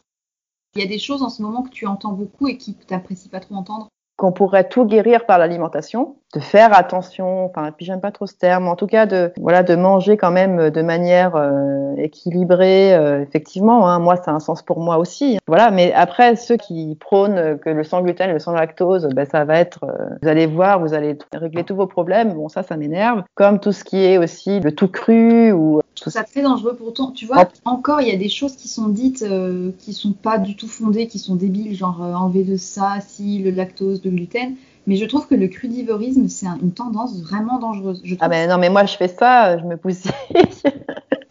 Il 0.74 0.82
y 0.82 0.84
a 0.84 0.88
des 0.88 0.98
choses 0.98 1.22
en 1.22 1.28
ce 1.28 1.42
moment 1.42 1.62
que 1.62 1.70
tu 1.70 1.86
entends 1.86 2.10
beaucoup 2.10 2.48
et 2.48 2.56
qui 2.56 2.74
t'apprécies 2.74 3.28
pas 3.28 3.38
trop 3.38 3.54
entendre 3.54 3.86
Qu'on 4.16 4.32
pourrait 4.32 4.68
tout 4.68 4.84
guérir 4.84 5.26
par 5.26 5.38
l'alimentation, 5.38 6.16
de 6.32 6.40
faire 6.40 6.76
attention, 6.76 7.46
enfin, 7.46 7.72
puis 7.76 7.84
j'aime 7.84 8.00
pas 8.00 8.12
trop 8.12 8.26
ce 8.26 8.34
terme, 8.34 8.68
en 8.68 8.76
tout 8.76 8.86
cas 8.86 9.06
de, 9.06 9.32
voilà, 9.40 9.62
de 9.62 9.74
manger 9.74 10.16
quand 10.16 10.30
même 10.30 10.70
de 10.70 10.82
manière 10.82 11.34
euh, 11.34 11.94
équilibrée, 11.96 12.94
euh, 12.94 13.22
effectivement, 13.22 13.88
hein, 13.88 13.98
moi, 13.98 14.16
ça 14.16 14.30
a 14.30 14.34
un 14.34 14.40
sens 14.40 14.62
pour 14.62 14.80
moi 14.80 14.98
aussi. 14.98 15.38
Voilà, 15.48 15.70
mais 15.70 15.92
après, 15.92 16.36
ceux 16.36 16.56
qui 16.56 16.96
prônent 17.00 17.58
que 17.58 17.70
le 17.70 17.82
sans 17.82 18.02
gluten, 18.02 18.30
le 18.30 18.38
sans 18.38 18.52
lactose, 18.52 19.08
ben, 19.14 19.26
ça 19.26 19.44
va 19.44 19.58
être, 19.58 19.84
euh, 19.84 20.16
vous 20.22 20.28
allez 20.28 20.46
voir, 20.46 20.78
vous 20.78 20.94
allez 20.94 21.18
régler 21.32 21.64
tous 21.64 21.74
vos 21.74 21.86
problèmes, 21.86 22.34
bon, 22.34 22.48
ça, 22.48 22.62
ça 22.62 22.76
m'énerve. 22.76 23.22
Comme 23.34 23.58
tout 23.58 23.72
ce 23.72 23.82
qui 23.82 24.04
est 24.04 24.18
aussi 24.18 24.60
le 24.60 24.72
tout 24.72 24.88
cru 24.88 25.52
ou 25.52 25.80
ça 26.08 26.24
très 26.24 26.42
dangereux 26.42 26.74
pourtant. 26.76 27.10
Tu 27.10 27.26
vois, 27.26 27.48
encore, 27.64 28.00
il 28.00 28.08
y 28.08 28.12
a 28.12 28.16
des 28.16 28.28
choses 28.28 28.56
qui 28.56 28.68
sont 28.68 28.88
dites 28.88 29.22
euh, 29.22 29.70
qui 29.78 29.92
sont 29.92 30.12
pas 30.12 30.38
du 30.38 30.56
tout 30.56 30.68
fondées, 30.68 31.06
qui 31.06 31.18
sont 31.18 31.34
débiles, 31.34 31.74
genre 31.74 32.02
euh, 32.02 32.14
enlever 32.14 32.44
de 32.44 32.56
ça, 32.56 32.94
si, 33.06 33.38
le 33.40 33.50
lactose, 33.50 34.02
le 34.04 34.10
gluten. 34.10 34.54
Mais 34.86 34.96
je 34.96 35.04
trouve 35.04 35.26
que 35.26 35.34
le 35.34 35.48
crudivorisme, 35.48 36.28
c'est 36.28 36.46
une 36.46 36.72
tendance 36.72 37.20
vraiment 37.20 37.58
dangereuse. 37.58 38.02
ah 38.20 38.28
ben 38.28 38.48
non, 38.48 38.58
mais 38.58 38.70
moi 38.70 38.84
je 38.86 38.96
fais 38.96 39.08
ça, 39.08 39.58
je 39.58 39.64
me 39.64 39.76
pousse. 39.76 40.04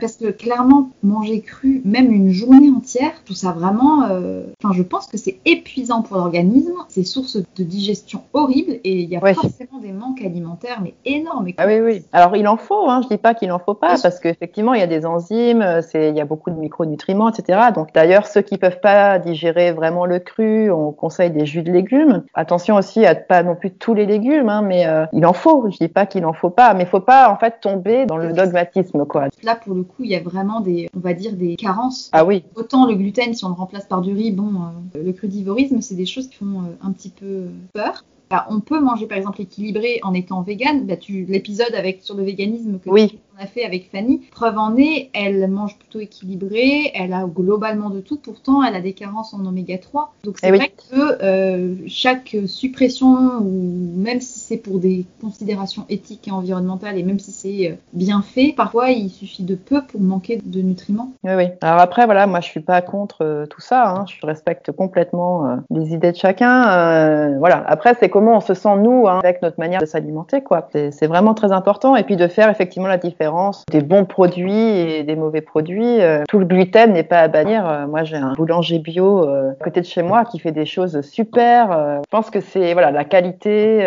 parce 0.00 0.16
que 0.16 0.30
clairement, 0.30 0.90
manger 1.02 1.40
cru, 1.40 1.82
même 1.84 2.12
une 2.12 2.30
journée 2.30 2.70
entière, 2.70 3.12
tout 3.24 3.34
ça 3.34 3.52
vraiment. 3.52 4.04
Euh, 4.10 4.44
enfin, 4.62 4.74
je 4.74 4.82
pense 4.82 5.06
que 5.06 5.16
c'est 5.16 5.38
épuisant 5.44 6.02
pour 6.02 6.16
l'organisme. 6.16 6.72
C'est 6.88 7.04
source 7.04 7.36
de 7.36 7.64
digestion 7.64 8.22
horrible 8.32 8.72
et 8.84 9.00
il 9.00 9.08
y 9.08 9.16
a 9.16 9.20
forcément 9.20 9.78
des 9.80 9.92
manques 9.92 10.22
alimentaires, 10.22 10.80
mais 10.82 10.94
énormes. 11.04 11.48
Ah 11.58 11.66
oui, 11.66 11.80
oui. 11.80 12.04
Alors 12.12 12.36
il 12.36 12.46
en 12.48 12.56
faut, 12.56 12.88
hein. 12.88 13.00
je 13.02 13.08
dis 13.08 13.18
pas 13.18 13.34
qu'il 13.34 13.50
en 13.52 13.58
faut 13.58 13.74
pas, 13.74 13.96
parce 14.02 14.20
qu'effectivement, 14.20 14.74
il 14.74 14.80
y 14.80 14.84
a 14.84 14.86
des 14.86 15.06
enzymes, 15.06 15.64
il 15.94 16.16
y 16.16 16.20
a 16.20 16.24
beaucoup 16.24 16.50
de 16.50 16.56
micronutriments, 16.56 17.28
etc. 17.28 17.58
Donc 17.74 17.88
d'ailleurs, 17.94 18.26
ceux 18.26 18.42
qui 18.42 18.58
peuvent 18.58 18.80
pas 18.80 19.18
digérer 19.18 19.72
vraiment 19.72 20.06
le 20.06 20.18
cru, 20.18 20.70
on 20.70 20.92
conseille 20.92 21.30
des 21.30 21.46
jus 21.46 21.62
de 21.62 21.72
légumes. 21.72 22.24
Attention 22.34 22.76
aussi 22.76 23.04
à 23.06 23.14
pas 23.14 23.42
non 23.42 23.54
plus 23.54 23.70
tous 23.72 23.94
les 23.94 24.06
légumes, 24.06 24.48
hein, 24.48 24.62
mais 24.62 24.86
euh, 24.86 25.06
il 25.12 25.26
en 25.26 25.32
faut. 25.32 25.68
Je 25.70 25.76
dis 25.78 25.88
pas 25.88 26.06
qu'il 26.06 26.24
en 26.24 26.32
faut 26.32 26.50
pas, 26.50 26.74
mais 26.74 26.84
il 26.84 26.88
faut 26.88 27.00
pas 27.00 27.30
en 27.30 27.36
fait 27.36 27.60
tomber 27.60 28.06
dans 28.06 28.16
le 28.16 28.32
dogmatisme, 28.32 29.04
quoi. 29.04 29.28
Là, 29.42 29.56
pour 29.56 29.74
le 29.74 29.82
coup, 29.82 30.04
il 30.04 30.10
y 30.10 30.14
a 30.14 30.20
vraiment 30.20 30.60
des, 30.60 30.88
on 30.96 31.00
va 31.00 31.14
dire, 31.14 31.34
des 31.34 31.56
carences. 31.56 32.08
Ah 32.12 32.24
oui. 32.24 32.44
Autant 32.54 32.86
le 32.86 32.94
gluten, 32.94 33.34
si 33.34 33.44
on 33.44 33.48
le 33.48 33.54
remplace 33.54 33.86
par 33.86 34.00
du 34.00 34.12
riz, 34.12 34.30
bon, 34.30 34.52
euh, 34.94 35.02
le 35.02 35.12
crudivorisme, 35.12 35.80
c'est 35.80 35.94
des 35.94 36.06
choses 36.06 36.28
qui 36.28 36.36
font 36.36 36.62
euh, 36.62 36.76
un 36.82 36.92
petit 36.92 37.10
peu 37.10 37.48
peur. 37.72 38.04
Bah, 38.30 38.46
on 38.50 38.60
peut 38.60 38.80
manger 38.80 39.06
par 39.06 39.18
exemple 39.18 39.40
équilibré 39.40 40.00
en 40.02 40.14
étant 40.14 40.42
vegan. 40.42 40.86
Bah, 40.86 40.94
l'épisode 41.28 41.74
avec 41.74 42.02
sur 42.02 42.14
le 42.16 42.22
véganisme 42.24 42.78
que 42.78 42.88
oui. 42.90 43.18
on 43.38 43.42
a 43.42 43.46
fait 43.46 43.64
avec 43.64 43.90
Fanny, 43.90 44.22
preuve 44.30 44.58
en 44.58 44.76
est, 44.76 45.10
elle 45.12 45.46
mange 45.48 45.76
plutôt 45.78 46.00
équilibré, 46.00 46.90
elle 46.94 47.12
a 47.12 47.24
globalement 47.26 47.90
de 47.90 48.00
tout. 48.00 48.16
Pourtant, 48.16 48.62
elle 48.62 48.74
a 48.74 48.80
des 48.80 48.92
carences 48.92 49.34
en 49.34 49.44
oméga 49.44 49.78
3. 49.78 50.14
Donc 50.24 50.38
c'est 50.38 50.48
Eh 50.48 50.52
oui. 50.52 50.58
vrai 50.58 50.68
que 50.90 51.22
euh, 51.22 51.74
chaque 51.86 52.36
suppression 52.46 53.38
ou 53.40 53.92
même 53.96 54.20
si 54.20 54.38
c'est 54.38 54.56
pour 54.56 54.78
des 54.78 55.04
considérations 55.20 55.84
éthiques 55.88 56.28
et 56.28 56.30
environnementales 56.30 56.98
et 56.98 57.02
même 57.02 57.18
si 57.18 57.30
c'est 57.32 57.70
euh, 57.70 57.74
bien 57.92 58.22
fait, 58.22 58.52
parfois 58.56 58.90
il 58.90 59.10
suffit 59.10 59.42
de 59.42 59.54
peu 59.54 59.82
pour 59.82 60.00
manquer 60.00 60.38
de 60.44 60.60
nutriments. 60.60 61.12
Oui, 61.24 61.32
oui. 61.36 61.44
Alors 61.60 61.80
après, 61.80 62.04
voilà, 62.06 62.26
moi 62.26 62.40
je 62.40 62.48
suis 62.48 62.60
pas 62.60 62.80
contre 62.82 63.22
euh, 63.22 63.46
tout 63.46 63.60
ça. 63.60 63.88
Hein. 63.90 64.04
Je 64.06 64.26
respecte 64.26 64.72
complètement 64.72 65.46
euh, 65.46 65.56
les 65.70 65.92
idées 65.92 66.12
de 66.12 66.16
chacun. 66.16 67.34
Voilà. 67.38 67.64
Après, 67.66 67.94
c'est 67.98 68.08
comment 68.14 68.36
on 68.36 68.40
se 68.40 68.54
sent 68.54 68.76
nous 68.76 69.08
hein, 69.08 69.18
avec 69.24 69.42
notre 69.42 69.58
manière 69.58 69.80
de 69.80 69.86
s'alimenter, 69.86 70.40
quoi. 70.40 70.68
C'est 70.72 71.08
vraiment 71.08 71.34
très 71.34 71.50
important. 71.50 71.96
Et 71.96 72.04
puis 72.04 72.14
de 72.14 72.28
faire 72.28 72.48
effectivement 72.48 72.86
la 72.86 72.96
différence 72.96 73.64
des 73.72 73.80
bons 73.80 74.04
produits 74.04 74.54
et 74.54 75.02
des 75.02 75.16
mauvais 75.16 75.40
produits. 75.40 76.00
Euh, 76.00 76.22
tout 76.28 76.38
le 76.38 76.44
gluten 76.44 76.92
n'est 76.92 77.02
pas 77.02 77.18
à 77.18 77.26
bannir. 77.26 77.68
Euh, 77.68 77.88
moi, 77.88 78.04
j'ai 78.04 78.14
un 78.14 78.34
boulanger 78.34 78.78
bio 78.78 79.28
euh, 79.28 79.50
à 79.60 79.64
côté 79.64 79.80
de 79.80 79.86
chez 79.86 80.04
moi 80.04 80.24
qui 80.24 80.38
fait 80.38 80.52
des 80.52 80.64
choses 80.64 81.00
super. 81.00 81.72
Euh, 81.72 81.98
je 82.04 82.10
pense 82.10 82.30
que 82.30 82.38
c'est 82.38 82.72
voilà 82.74 82.92
la 82.92 83.02
qualité 83.02 83.80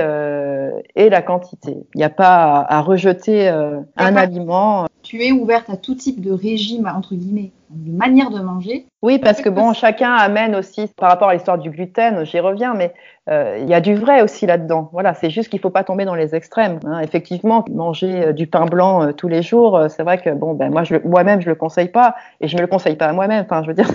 et 0.95 1.09
la 1.09 1.21
quantité. 1.21 1.77
Il 1.95 1.97
n'y 1.97 2.03
a 2.03 2.09
pas 2.09 2.65
à, 2.67 2.79
à 2.79 2.81
rejeter 2.81 3.47
un 3.47 4.15
aliment 4.17 4.87
Tu 5.03 5.23
es 5.23 5.31
ouverte 5.31 5.69
à 5.69 5.77
tout 5.77 5.95
type 5.95 6.19
de 6.19 6.33
régime, 6.33 6.91
entre 6.93 7.15
guillemets, 7.15 7.51
de 7.69 7.91
manière 7.91 8.29
de 8.29 8.39
manger. 8.39 8.87
Oui, 9.01 9.19
parce 9.19 9.41
que 9.41 9.49
bon, 9.49 9.73
chacun 9.73 10.11
amène 10.11 10.55
aussi, 10.55 10.87
par 10.97 11.09
rapport 11.09 11.29
à 11.29 11.33
l'histoire 11.33 11.57
du 11.57 11.69
gluten, 11.69 12.25
j'y 12.25 12.39
reviens, 12.39 12.73
mais 12.73 12.93
euh, 13.29 13.57
il 13.61 13.67
y 13.67 13.73
a 13.73 13.81
du 13.81 13.95
vrai 13.95 14.21
aussi 14.21 14.45
là-dedans. 14.45 14.89
Voilà, 14.93 15.13
c'est 15.13 15.29
juste 15.29 15.49
qu'il 15.49 15.59
faut 15.59 15.69
pas 15.69 15.83
tomber 15.83 16.05
dans 16.05 16.15
les 16.15 16.33
extrêmes. 16.33 16.79
hein. 16.85 16.99
Effectivement, 16.99 17.65
manger 17.69 18.27
euh, 18.27 18.33
du 18.33 18.47
pain 18.47 18.65
blanc 18.65 19.03
euh, 19.03 19.11
tous 19.11 19.27
les 19.27 19.41
jours, 19.41 19.79
c'est 19.89 20.03
vrai 20.03 20.17
que 20.17 20.29
bon, 20.29 20.53
ben 20.53 20.71
moi, 20.71 20.83
je 20.83 20.95
moi-même, 21.03 21.41
je 21.41 21.49
le 21.49 21.55
conseille 21.55 21.89
pas, 21.89 22.15
et 22.41 22.47
je 22.47 22.55
me 22.55 22.61
le 22.61 22.67
conseille 22.67 22.95
pas 22.95 23.07
à 23.07 23.13
moi-même. 23.13 23.45
Enfin, 23.49 23.63
je 23.63 23.67
veux 23.67 23.73
dire, 23.73 23.89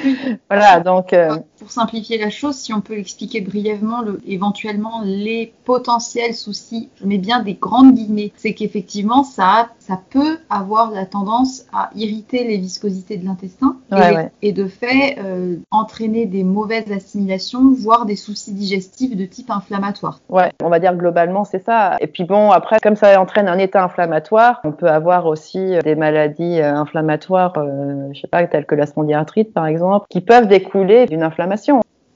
voilà, 0.50 0.80
donc 0.80 1.12
euh, 1.12 1.36
Pour 1.68 1.74
simplifier 1.74 2.16
la 2.16 2.30
chose, 2.30 2.54
si 2.54 2.72
on 2.72 2.80
peut 2.80 2.96
expliquer 2.96 3.42
brièvement 3.42 4.00
le, 4.00 4.22
éventuellement 4.26 5.02
les 5.04 5.52
potentiels 5.66 6.32
soucis, 6.32 6.88
je 6.98 7.04
mets 7.04 7.18
bien 7.18 7.42
des 7.42 7.52
grandes 7.52 7.92
guillemets, 7.92 8.32
c'est 8.36 8.54
qu'effectivement 8.54 9.22
ça, 9.22 9.68
peut 10.10 10.38
avoir 10.48 10.90
la 10.90 11.04
tendance 11.04 11.66
à 11.72 11.90
irriter 11.94 12.44
les 12.44 12.56
viscosités 12.56 13.18
de 13.18 13.26
l'intestin 13.26 13.76
Ouais, 13.90 14.14
ouais. 14.14 14.30
et 14.42 14.52
de 14.52 14.66
fait 14.66 15.18
euh, 15.18 15.56
entraîner 15.70 16.26
des 16.26 16.44
mauvaises 16.44 16.90
assimilations, 16.92 17.70
voire 17.72 18.06
des 18.06 18.16
soucis 18.16 18.52
digestifs 18.52 19.16
de 19.16 19.24
type 19.24 19.50
inflammatoire. 19.50 20.20
ouais, 20.28 20.50
on 20.62 20.70
va 20.70 20.78
dire 20.78 20.94
globalement, 20.94 21.44
c'est 21.44 21.62
ça. 21.62 21.96
Et 22.00 22.06
puis 22.06 22.24
bon, 22.24 22.50
après, 22.50 22.78
comme 22.82 22.96
ça 22.96 23.20
entraîne 23.20 23.48
un 23.48 23.58
état 23.58 23.82
inflammatoire, 23.84 24.60
on 24.64 24.72
peut 24.72 24.88
avoir 24.88 25.26
aussi 25.26 25.58
euh, 25.74 25.80
des 25.80 25.94
maladies 25.94 26.60
euh, 26.60 26.74
inflammatoires, 26.74 27.52
euh, 27.58 28.08
je 28.14 28.20
sais 28.20 28.28
pas, 28.28 28.46
telles 28.46 28.66
que 28.66 28.74
la 28.74 28.86
spondylarthrite 28.86 29.52
par 29.52 29.66
exemple, 29.66 30.06
qui 30.08 30.20
peuvent 30.20 30.48
découler 30.48 31.06
d'une 31.06 31.22
inflammation. 31.22 31.57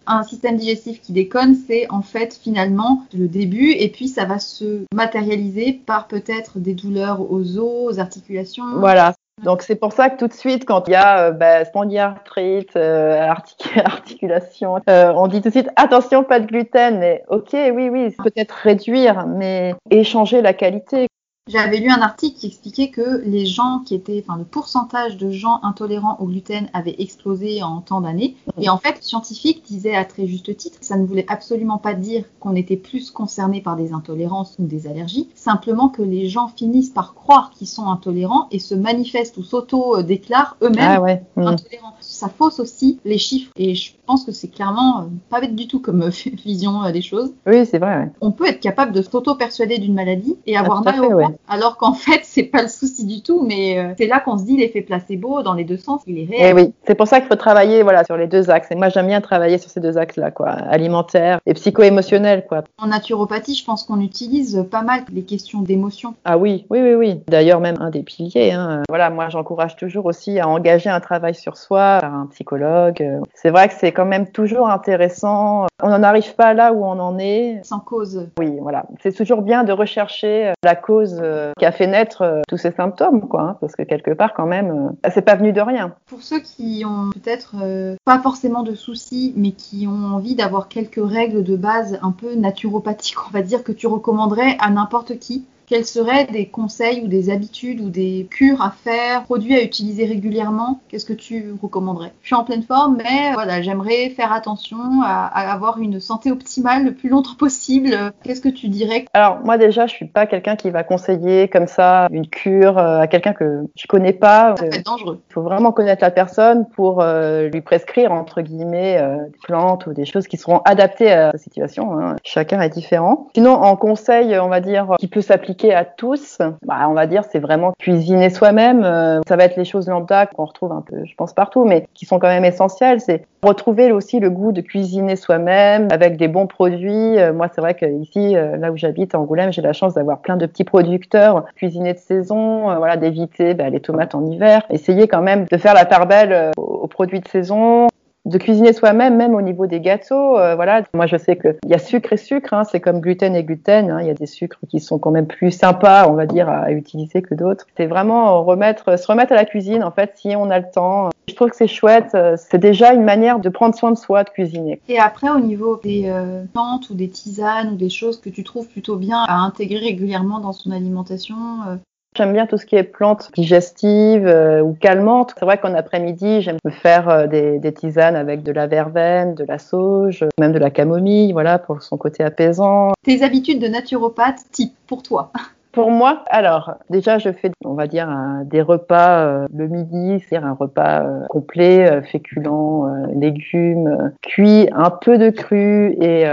Un 0.07 0.23
système 0.23 0.57
digestif 0.57 1.01
qui 1.01 1.13
déconne, 1.13 1.55
c'est 1.55 1.91
en 1.91 2.03
fait 2.03 2.39
finalement 2.43 3.05
le 3.15 3.29
début 3.29 3.71
et 3.71 3.89
puis 3.89 4.09
ça 4.09 4.25
va 4.25 4.39
se 4.39 4.85
matérialiser 4.93 5.81
par 5.87 6.09
peut-être 6.09 6.59
des 6.59 6.75
douleurs 6.75 7.31
aux 7.31 7.59
os, 7.59 7.97
aux 7.97 8.01
articulations. 8.01 8.65
Voilà. 8.79 9.15
Donc 9.45 9.63
c'est 9.63 9.77
pour 9.77 9.93
ça 9.93 10.11
que 10.11 10.19
tout 10.19 10.29
de 10.29 10.33
suite, 10.33 10.65
quand 10.67 10.87
il 10.89 10.93
y 10.93 10.97
a 10.97 11.29
euh, 11.29 11.31
bah, 11.33 11.65
spondyarthrite, 11.65 12.77
euh, 12.77 13.27
artic- 13.27 13.81
articulation, 13.85 14.77
euh, 14.89 15.13
on 15.17 15.27
dit 15.27 15.41
tout 15.41 15.49
de 15.49 15.55
suite 15.55 15.71
attention, 15.77 16.23
pas 16.23 16.39
de 16.39 16.47
gluten. 16.47 16.99
Mais 16.99 17.25
ok, 17.29 17.53
oui, 17.53 17.89
oui, 17.89 18.15
peut-être 18.23 18.53
réduire, 18.53 19.27
mais 19.27 19.75
échanger 19.91 20.43
la 20.43 20.53
qualité. 20.53 21.07
J'avais 21.49 21.79
lu 21.79 21.91
un 21.91 22.01
article 22.01 22.39
qui 22.39 22.47
expliquait 22.47 22.91
que 22.91 23.21
les 23.25 23.47
gens 23.47 23.83
qui 23.85 23.97
étaient, 23.97 24.25
enfin 24.25 24.39
le 24.39 24.45
pourcentage 24.45 25.17
de 25.17 25.33
gens 25.33 25.59
intolérants 25.65 26.17
au 26.21 26.27
gluten 26.27 26.69
avait 26.73 26.95
explosé 27.01 27.65
en 27.65 27.81
temps 27.81 28.01
d'années. 28.01 28.37
Et 28.61 28.69
en 28.69 28.79
fait, 28.79 29.03
scientifiques 29.03 29.65
disaient 29.67 29.97
à 29.97 30.05
très 30.05 30.29
juste 30.29 30.57
titre 30.57 30.79
ça 30.81 30.97
ne 30.97 31.05
voulait 31.05 31.27
absolument 31.29 31.79
pas 31.79 31.95
dire 31.95 32.25
qu'on 32.39 32.55
était 32.55 32.77
plus 32.77 33.11
concerné 33.11 33.61
par 33.61 33.75
des 33.75 33.93
intolérances 33.93 34.55
ou 34.61 34.67
des 34.67 34.87
allergies, 34.87 35.31
simplement 35.35 35.89
que 35.89 36.03
les 36.03 36.29
gens 36.29 36.47
finissent 36.47 36.91
par 36.91 37.15
croire 37.15 37.51
qu'ils 37.51 37.67
sont 37.67 37.87
intolérants 37.87 38.47
et 38.53 38.61
se 38.61 38.77
manifestent 38.77 39.37
ou 39.37 39.43
s'auto-déclarent 39.43 40.57
eux-mêmes 40.63 40.97
Ah 40.97 41.01
ouais. 41.01 41.25
hmm. 41.35 41.41
intolérants. 41.41 41.95
Ça 42.01 42.29
fausse 42.29 42.61
aussi 42.61 43.01
les 43.05 43.19
chiffres 43.19 43.51
et 43.57 43.75
je 43.75 43.93
pense 44.07 44.25
que 44.25 44.31
c'est 44.33 44.49
clairement 44.49 45.01
euh, 45.01 45.05
pas 45.29 45.41
bête 45.41 45.57
du 45.57 45.67
tout 45.67 45.81
comme 45.81 46.03
euh, 46.03 46.11
vision 46.45 46.85
euh, 46.85 46.93
des 46.93 47.03
choses. 47.03 47.33
Oui, 47.47 47.67
c'est 47.67 47.79
vrai. 47.79 47.99
ouais. 47.99 48.13
On 48.21 48.31
peut 48.31 48.47
être 48.47 48.61
capable 48.61 48.93
de 48.93 49.03
s'auto-persuader 49.03 49.79
d'une 49.79 49.95
maladie 49.95 50.37
et 50.47 50.57
avoir 50.57 50.87
à 50.87 50.93
mal 50.93 51.01
au 51.01 51.32
alors 51.49 51.77
qu'en 51.77 51.93
fait 51.95 52.21
c'est 52.23 52.45
pas 52.45 52.63
le 52.63 52.69
souci 52.69 53.07
du 53.07 53.23
tout, 53.23 53.43
mais 53.47 53.79
euh, 53.79 53.93
c'est 53.99 54.07
là 54.07 54.21
qu'on 54.21 54.39
se 54.39 54.45
dit 54.45 54.57
l'effet 54.57 54.83
placebo 54.83 55.43
dans 55.43 55.55
les 55.55 55.65
deux 55.65 55.77
sens, 55.77 56.03
il 56.07 56.19
est 56.19 56.23
Et 56.33 56.43
réel. 56.53 56.55
oui, 56.57 56.75
c'est 56.87 56.95
pour 56.95 57.07
ça 57.07 57.21
qu'il 57.21 57.29
faut 57.29 57.37
travailler 57.37 57.83
voilà 57.83 58.05
sur 58.05 58.17
les 58.17 58.27
deux 58.27 58.51
axes. 58.51 58.69
Et 58.71 58.75
moi, 58.75 58.89
j'aime 58.89 59.07
bien 59.07 59.21
travailler 59.21 59.59
sur 59.59 59.71
ces 59.71 59.81
deux 59.81 59.99
axes-là, 59.99 60.31
quoi, 60.31 60.49
alimentaire 60.51 61.41
et 61.47 61.55
psycho-émotionnel, 61.55 62.47
quoi. 62.49 62.65
En 62.79 62.87
naturopathie, 62.89 63.55
je 63.55 63.65
pense 63.65 63.85
qu'on 63.85 64.01
utilise 64.01 64.65
pas 64.71 64.83
mal 64.83 65.03
les 65.13 65.23
questions 65.23 65.61
d'émotion. 65.63 66.15
Ah 66.25 66.39
oui, 66.39 66.67
oui, 66.71 66.81
oui, 66.83 66.95
oui. 66.95 67.21
D'ailleurs, 67.29 67.61
même 67.61 67.77
un 67.81 67.91
des 67.91 68.03
piliers. 68.03 68.53
Hein. 68.53 68.83
Voilà, 68.89 69.11
moi, 69.11 69.29
j'encourage 69.29 69.77
toujours 69.77 70.07
aussi 70.07 70.39
à 70.41 70.49
engager 70.49 70.91
un 70.91 71.01
travail 71.01 71.35
sur 71.35 71.57
soi 71.57 71.99
par 72.01 72.15
un 72.15 72.27
psychologue. 72.27 73.05
C'est 73.35 73.51
vrai 73.51 73.69
que 73.69 73.75
c'est 73.79 73.93
quand 73.93 74.05
même 74.05 74.27
toujours 74.31 74.69
intéressant. 74.69 75.67
On 75.83 75.89
n'en 75.89 76.03
arrive 76.03 76.35
pas 76.35 76.55
là 76.55 76.73
où 76.73 76.85
on 76.85 76.99
en 76.99 77.19
est. 77.19 77.61
Sans 77.65 77.81
cause. 77.81 78.29
Oui, 78.39 78.59
voilà. 78.61 78.85
C'est 79.03 79.13
toujours 79.17 79.43
bien 79.43 79.65
de 79.65 79.73
rechercher 79.73 80.53
la 80.65 80.75
cause 80.75 81.22
qui 81.59 81.65
a 81.65 81.73
fait 81.73 81.87
naître 81.87 82.23
euh, 82.23 82.41
tous 82.49 82.57
ces 82.57 82.73
symptômes, 82.73 83.29
quoi. 83.29 83.43
hein, 83.43 83.57
parce 83.61 83.75
que 83.77 83.83
quelque 83.83 84.11
part, 84.13 84.35
quand 84.35 84.47
même, 84.47 84.93
euh, 85.05 85.11
c'est 85.11 85.23
pas 85.23 85.37
venu 85.37 85.53
de 85.53 85.61
rien. 85.61 85.95
Pour 86.07 86.23
ceux 86.23 86.41
qui 86.41 86.85
ont 86.87 87.11
peut-être 87.11 87.57
euh, 87.63 87.97
pas 88.05 88.19
forcément 88.19 88.63
de 88.63 88.75
soucis, 88.75 89.33
mais 89.37 89.53
qui 89.53 89.87
ont 89.87 90.15
envie 90.15 90.35
d'avoir 90.35 90.69
quelques 90.69 91.01
règles 91.03 91.43
de 91.43 91.57
base 91.57 91.99
un 92.03 92.13
peu 92.13 92.35
naturopathiques, 92.35 93.17
on 93.29 93.31
va 93.31 93.43
dire, 93.43 93.63
que 93.65 93.73
tu 93.73 93.87
recommanderais 93.87 94.57
à 94.61 94.71
n'importe 94.71 95.19
qui, 95.19 95.45
quels 95.73 95.87
seraient 95.87 96.27
des 96.27 96.45
conseils 96.45 97.01
ou 97.03 97.09
des 97.09 97.31
habitudes 97.31 97.81
ou 97.81 97.89
des 97.89 98.29
cures 98.31 98.61
à 98.61 98.75
faire, 98.85 99.23
produits 99.23 99.57
à 99.57 99.63
utiliser 99.63 100.05
régulièrement? 100.05 100.81
Qu'est-ce 100.89 101.07
que 101.07 101.15
tu 101.15 101.55
recommanderais? 101.63 102.13
Je 102.21 102.27
suis 102.27 102.35
en 102.35 102.45
pleine 102.45 102.63
forme, 102.63 102.99
mais 102.99 103.33
voilà, 103.33 103.63
j'aimerais 103.63 104.11
faire 104.11 104.35
attention 104.35 104.77
à, 105.03 105.31
à 105.33 105.51
avoir 105.51 105.79
une 105.79 105.99
santé 105.99 106.31
optimale 106.31 106.85
le 106.85 106.93
plus 106.93 107.09
longtemps 107.09 107.37
possible. 107.39 108.13
Qu'est-ce 108.23 108.43
que 108.43 108.51
tu 108.51 108.69
dirais? 108.69 109.07
Alors 109.15 109.39
moi 109.47 109.57
déjà, 109.57 109.87
je 109.87 109.95
suis 109.95 110.05
pas 110.05 110.27
quelqu'un 110.27 110.57
qui 110.57 110.69
va 110.69 110.85
conseiller 110.85 111.49
comme 111.49 111.67
ça 111.67 112.07
une 112.11 112.27
cure 112.27 112.77
euh, 112.77 113.01
à 113.01 113.07
quelqu'un 113.07 113.33
que 113.33 113.63
je 113.75 113.87
connais 113.87 114.13
pas. 114.13 114.55
Ça 114.59 114.65
peut 114.65 114.75
être 114.75 114.85
dangereux. 114.85 115.23
Il 115.31 115.33
faut 115.33 115.41
vraiment 115.41 115.73
connaître 115.73 116.05
la 116.05 116.11
personne 116.11 116.67
pour 116.67 117.01
euh, 117.01 117.49
lui 117.49 117.63
prescrire 117.63 118.13
entre 118.13 118.43
guillemets 118.43 118.99
euh, 119.01 119.25
des 119.25 119.39
plantes 119.43 119.87
ou 119.87 119.95
des 119.95 120.05
choses 120.05 120.27
qui 120.27 120.37
seront 120.37 120.59
adaptées 120.67 121.11
à 121.11 121.33
sa 121.33 121.39
situation. 121.39 121.99
hein. 121.99 122.17
Chacun 122.25 122.61
est 122.61 122.69
différent. 122.69 123.29
Sinon, 123.35 123.53
en 123.53 123.75
conseil, 123.77 124.39
on 124.39 124.49
va 124.49 124.61
dire 124.61 124.97
qui 124.99 125.09
peut 125.09 125.23
s'appliquer 125.23 125.62
à 125.71 125.85
tous, 125.85 126.39
bah, 126.67 126.87
on 126.89 126.95
va 126.95 127.07
dire 127.07 127.23
c'est 127.31 127.39
vraiment 127.39 127.73
cuisiner 127.79 128.31
soi-même. 128.31 128.83
Euh, 128.85 129.21
ça 129.29 129.37
va 129.37 129.45
être 129.45 129.57
les 129.57 129.65
choses 129.65 129.89
lambda 129.89 130.27
qu'on 130.27 130.45
retrouve 130.45 130.73
un 130.73 130.83
peu, 130.83 130.97
je 131.05 131.15
pense 131.15 131.33
partout, 131.33 131.65
mais 131.65 131.87
qui 131.95 132.07
sont 132.07 132.19
quand 132.19 132.29
même 132.29 132.45
essentielles. 132.45 133.01
C'est 133.01 133.25
retrouver 133.43 133.93
aussi 133.93 134.21
le 134.21 134.31
goût 134.31 134.53
de 134.53 134.61
cuisiner 134.61 135.17
soi-même 135.17 135.89
avec 135.91 136.17
des 136.17 136.29
bons 136.29 136.47
produits. 136.47 137.19
Euh, 137.19 137.33
moi, 137.33 137.49
c'est 137.55 137.61
vrai 137.61 137.75
que 137.75 137.87
ici, 137.87 138.37
euh, 138.37 138.57
là 138.57 138.73
où 138.73 138.77
j'habite, 138.77 139.15
à 139.15 139.21
Angoulême, 139.21 139.53
j'ai 139.53 139.63
la 139.63 139.73
chance 139.73 139.95
d'avoir 139.95 140.21
plein 140.21 140.37
de 140.37 140.47
petits 140.47 140.65
producteurs 140.65 141.45
cuisinés 141.57 141.95
de 141.95 141.99
saison. 141.99 142.75
voilà, 142.77 142.97
d'éviter 142.97 143.55
bah, 143.55 143.71
les 143.71 143.81
tomates 143.81 144.15
en 144.15 144.25
hiver. 144.27 144.63
Essayer 144.71 145.07
quand 145.09 145.23
même 145.23 145.47
de 145.51 145.57
faire 145.57 145.75
la 145.75 145.85
part 145.85 146.07
belle 146.07 146.51
aux 146.57 146.87
produits 146.87 147.21
de 147.21 147.29
saison 147.29 147.89
de 148.25 148.39
cuisiner 148.39 148.73
soi-même, 148.73 149.17
même 149.17 149.35
au 149.35 149.43
niveau 149.43 149.67
des 149.67 149.81
gâteaux. 149.81 150.39
euh, 150.39 150.55
voilà, 150.55 150.83
moi 150.95 151.07
je 151.07 151.17
sais 151.17 151.37
qu'il 151.37 151.57
y 151.67 151.75
a 151.75 151.79
sucre 151.79 152.13
et 152.13 152.17
sucre, 152.17 152.55
hein, 152.55 152.65
c'est 152.65 152.81
comme 152.81 153.01
gluten 153.01 153.35
et 153.35 153.43
gluten. 153.45 153.91
hein, 153.91 154.01
Il 154.01 154.07
y 154.07 154.11
a 154.11 154.15
des 154.15 154.27
sucres 154.27 154.59
qui 154.69 154.81
sont 154.81 154.99
quand 154.99 155.11
même 155.11 155.27
plus 155.27 155.51
sympas, 155.51 156.09
on 156.09 156.13
va 156.15 156.27
dire, 156.27 156.49
à 156.49 156.71
utiliser 156.73 157.21
que 157.23 157.35
d'autres. 157.35 157.67
C'est 157.77 157.87
vraiment 157.87 158.43
remettre, 158.45 158.99
se 158.99 159.07
remettre 159.07 159.33
à 159.33 159.37
la 159.37 159.45
cuisine, 159.45 159.83
en 159.83 159.91
fait, 159.91 160.13
si 160.17 160.35
on 160.37 160.51
a 160.51 160.59
le 160.59 160.67
temps. 160.73 161.11
Je 161.29 161.35
trouve 161.35 161.51
que 161.51 161.57
c'est 161.57 161.67
chouette. 161.69 162.15
euh, 162.15 162.37
C'est 162.37 162.59
déjà 162.59 162.93
une 162.95 163.05
manière 163.05 163.39
de 163.39 163.49
prendre 163.49 163.75
soin 163.75 163.91
de 163.93 163.97
soi, 163.99 164.25
de 164.25 164.31
cuisiner. 164.31 164.81
Et 164.89 164.99
après, 164.99 165.31
au 165.31 165.39
niveau 165.41 165.81
des 165.83 166.05
euh, 166.07 166.45
plantes 166.53 166.91
ou 166.91 166.95
des 166.95 167.09
tisanes 167.09 167.71
ou 167.73 167.77
des 167.77 167.91
choses 167.91 168.21
que 168.21 168.29
tu 168.29 168.43
trouves 168.45 168.69
plutôt 168.69 168.97
bien 168.97 169.19
à 169.29 169.37
intégrer 169.37 169.79
régulièrement 169.79 170.41
dans 170.41 170.53
son 170.53 170.71
alimentation, 170.73 171.37
euh, 171.69 171.77
J'aime 172.15 172.35
bien 172.35 172.47
tout 172.47 172.59
ce 172.59 172.67
qui 172.67 172.77
est 172.77 172.83
plantes 172.83 173.31
digestives 173.35 174.27
euh, 174.27 174.61
ou 174.61 174.75
calmantes. 174.75 175.33
C'est 175.39 175.47
vrai 175.47 175.59
qu'en 175.59 175.73
après-midi, 175.75 176.43
j'aime 176.43 176.59
me 176.63 176.71
faire 176.71 177.09
euh, 177.09 177.27
des, 177.27 177.59
des 177.59 177.73
tisanes 177.73 178.17
avec 178.17 178.43
de 178.43 178.53
la 178.53 178.67
verveine, 178.67 179.35
de 179.35 179.45
la 179.45 179.59
sauge, 179.59 180.25
même 180.39 180.53
de 180.53 180.59
la 180.59 180.71
camomille, 180.71 181.33
voilà, 181.33 181.59
pour 181.59 181.83
son 181.83 181.97
côté 181.97 182.23
apaisant. 182.23 182.93
tes 183.03 183.23
habitudes 183.23 183.61
de 183.61 183.69
naturopathe 183.69 184.41
type 184.51 184.75
pour 184.87 185.03
toi? 185.03 185.33
Pour 185.73 185.91
moi, 185.91 186.23
alors 186.29 186.75
déjà 186.91 187.17
je 187.19 187.33
fais, 187.33 187.51
on 187.65 187.73
va 187.73 187.87
dire, 187.87 188.09
des 188.45 188.61
repas 188.61 189.25
euh, 189.25 189.47
le 189.55 189.69
midi, 189.69 190.23
c'est 190.29 190.37
un 190.37 190.53
repas 190.53 191.03
euh, 191.03 191.27
complet, 191.29 191.91
euh, 191.91 192.03
féculents, 192.03 192.87
légumes, 193.15 194.13
cuits, 194.21 194.69
un 194.73 194.91
peu 194.91 195.17
de 195.17 195.31
cru 195.31 195.97
et, 196.01 196.25